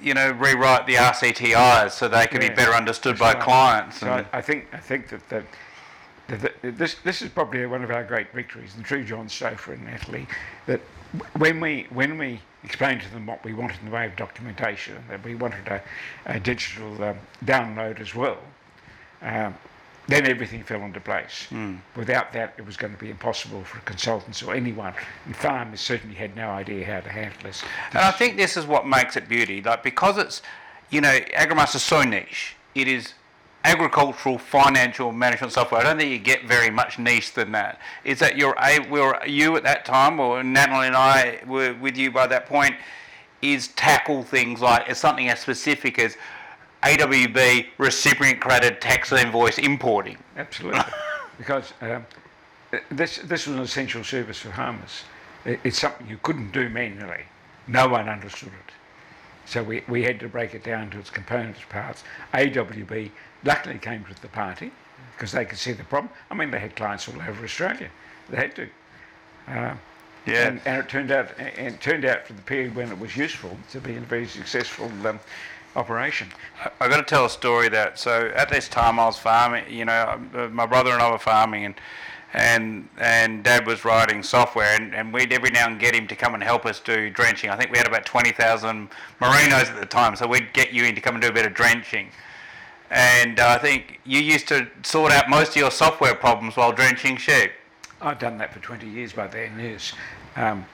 [0.00, 4.00] you know, rewrite the RCTIs so they could Yeah, be better understood by clients.
[4.00, 5.44] So I think I think that, that,
[6.62, 10.26] this this is probably one of our great victories, the true John Stofer and Natalie,
[10.66, 10.80] that
[11.36, 14.96] when we when we explained to them what we wanted in the way of documentation,
[15.08, 15.82] that we wanted a,
[16.26, 18.38] a digital um, download as well,
[19.22, 19.54] um,
[20.08, 21.46] then everything fell into place.
[21.96, 24.94] Without that, it was going to be impossible for consultants or anyone.
[25.26, 27.62] And farmers certainly had no idea how to handle this.
[27.90, 29.62] And I think this is what makes it beauty.
[29.62, 30.42] Like because it's,
[30.90, 32.56] you know, AgriMaster's so niche.
[32.74, 33.14] It is
[33.64, 35.80] agricultural financial management software.
[35.80, 37.80] I don't think you get very much niche than that.
[38.04, 41.96] Is that you're a were you at that time, or Natalie and I were with
[41.96, 42.76] you by that point,
[43.42, 46.16] is tackle things like something as specific as
[46.82, 50.18] AWB recipient credit tax invoice importing.
[50.36, 50.82] Absolutely,
[51.38, 52.04] because um,
[52.90, 55.04] this this was an essential service for farmers.
[55.46, 57.24] It's something you couldn't do manually.
[57.66, 58.72] No one understood it,
[59.46, 62.04] so we, we had to break it down to its components parts.
[62.34, 63.10] AWB
[63.44, 64.70] luckily came with the party
[65.16, 66.12] because they could see the problem.
[66.30, 67.88] I mean, they had clients all over Australia.
[68.30, 68.68] They had to.
[69.48, 69.74] Uh,
[70.26, 70.48] Yeah.
[70.48, 73.56] and, and it turned out, and turned out for the period when it was useful
[73.72, 75.20] to be a very successful um,
[75.76, 76.28] operation.
[76.80, 79.64] I've got to tell a story that so at this time I was farming.
[79.68, 81.74] You know, uh, my brother and I were farming, and
[82.32, 86.16] and and Dad was writing software, and, and we'd every now and get him to
[86.16, 87.50] come and help us do drenching.
[87.50, 88.88] I think we had about twenty thousand
[89.20, 91.44] merinos at the time, so we'd get you in to come and do a bit
[91.44, 92.08] of drenching.
[92.94, 96.72] And uh, I think you used to sort out most of your software problems while
[96.72, 97.50] drenching sheep.
[98.00, 99.92] I've done that for 20 years by then, yes.
[100.36, 100.64] Um,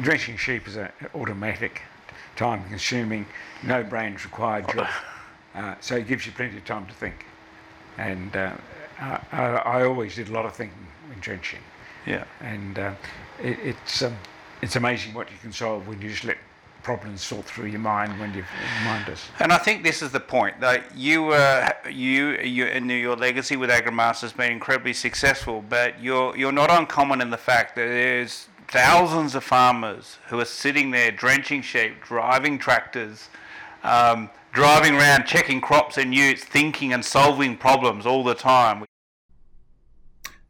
[0.00, 1.82] drenching sheep is an automatic,
[2.34, 3.24] time consuming,
[3.62, 4.88] no brains required job.
[5.54, 7.24] Uh, so it gives you plenty of time to think.
[7.96, 8.52] And uh,
[9.00, 11.58] I, I, always did a lot of thinking when drenching.
[12.06, 12.24] Yeah.
[12.40, 12.92] And uh,
[13.42, 14.14] it, it's, um,
[14.62, 16.36] it's amazing what you can solve when you just let
[16.88, 18.46] problems sort through your mind when your
[18.82, 19.22] mind does.
[19.40, 23.56] And I think this is the point that you, uh, you, you, and your legacy
[23.56, 27.88] with AgriMaster has been incredibly successful, but you're you're not uncommon in the fact that
[27.88, 33.28] there's thousands of farmers who are sitting there drenching sheep, driving tractors,
[33.82, 38.82] um, driving around checking crops and utes, thinking and solving problems all the time.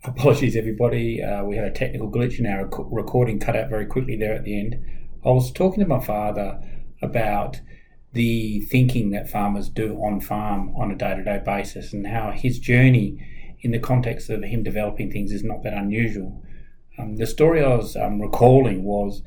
[0.04, 1.20] Apologies, everybody.
[1.20, 4.34] Uh, we had a technical glitch in our rec- recording, cut out very quickly there
[4.34, 4.97] at the end.
[5.24, 6.60] I was talking to my father
[7.02, 7.60] about
[8.12, 12.30] the thinking that farmers do on farm on a day to day basis and how
[12.30, 13.24] his journey
[13.60, 16.42] in the context of him developing things is not that unusual.
[16.98, 19.22] Um, the story I was um, recalling was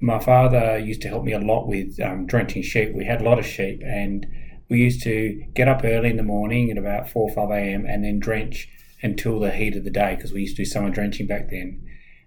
[0.00, 2.92] my father used to help me a lot with um, drenching sheep.
[2.94, 4.26] We had a lot of sheep and
[4.68, 7.86] we used to get up early in the morning at about 4 or 5 a.m.
[7.86, 8.68] and then drench
[9.02, 11.84] until the heat of the day because we used to do summer drenching back then.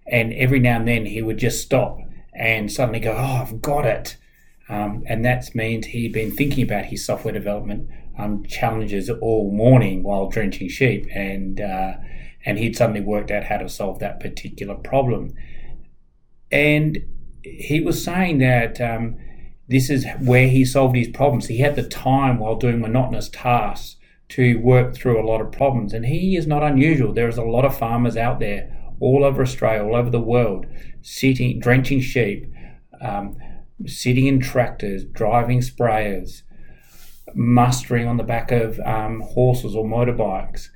[0.08, 2.00] And every now and then he would just stop
[2.34, 4.18] and suddenly go, Oh, I've got it.
[4.70, 10.04] Um, and that means he'd been thinking about his software development um, challenges all morning
[10.04, 11.94] while drenching sheep, and uh,
[12.46, 15.34] and he'd suddenly worked out how to solve that particular problem.
[16.52, 17.00] And
[17.44, 19.18] he was saying that um,
[19.68, 21.48] this is where he solved his problems.
[21.48, 23.98] He had the time while doing monotonous tasks
[24.30, 27.14] to work through a lot of problems, and he is not unusual.
[27.14, 30.66] There is a lot of farmers out there all over Australia, all over the world,
[31.02, 32.46] sitting drenching sheep.
[33.02, 33.36] Um,
[33.88, 36.44] sitting in tractors, driving sprayers,
[37.34, 40.68] mustering on the back of um, horses or motorbikes,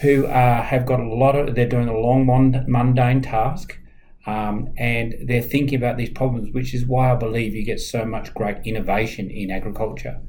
[0.00, 2.26] who uh, have got a lot of, they're doing a long
[2.68, 3.78] mundane task.
[4.26, 8.04] Um, and they're thinking about these problems, which is why I believe you get so
[8.04, 10.20] much great innovation in agriculture.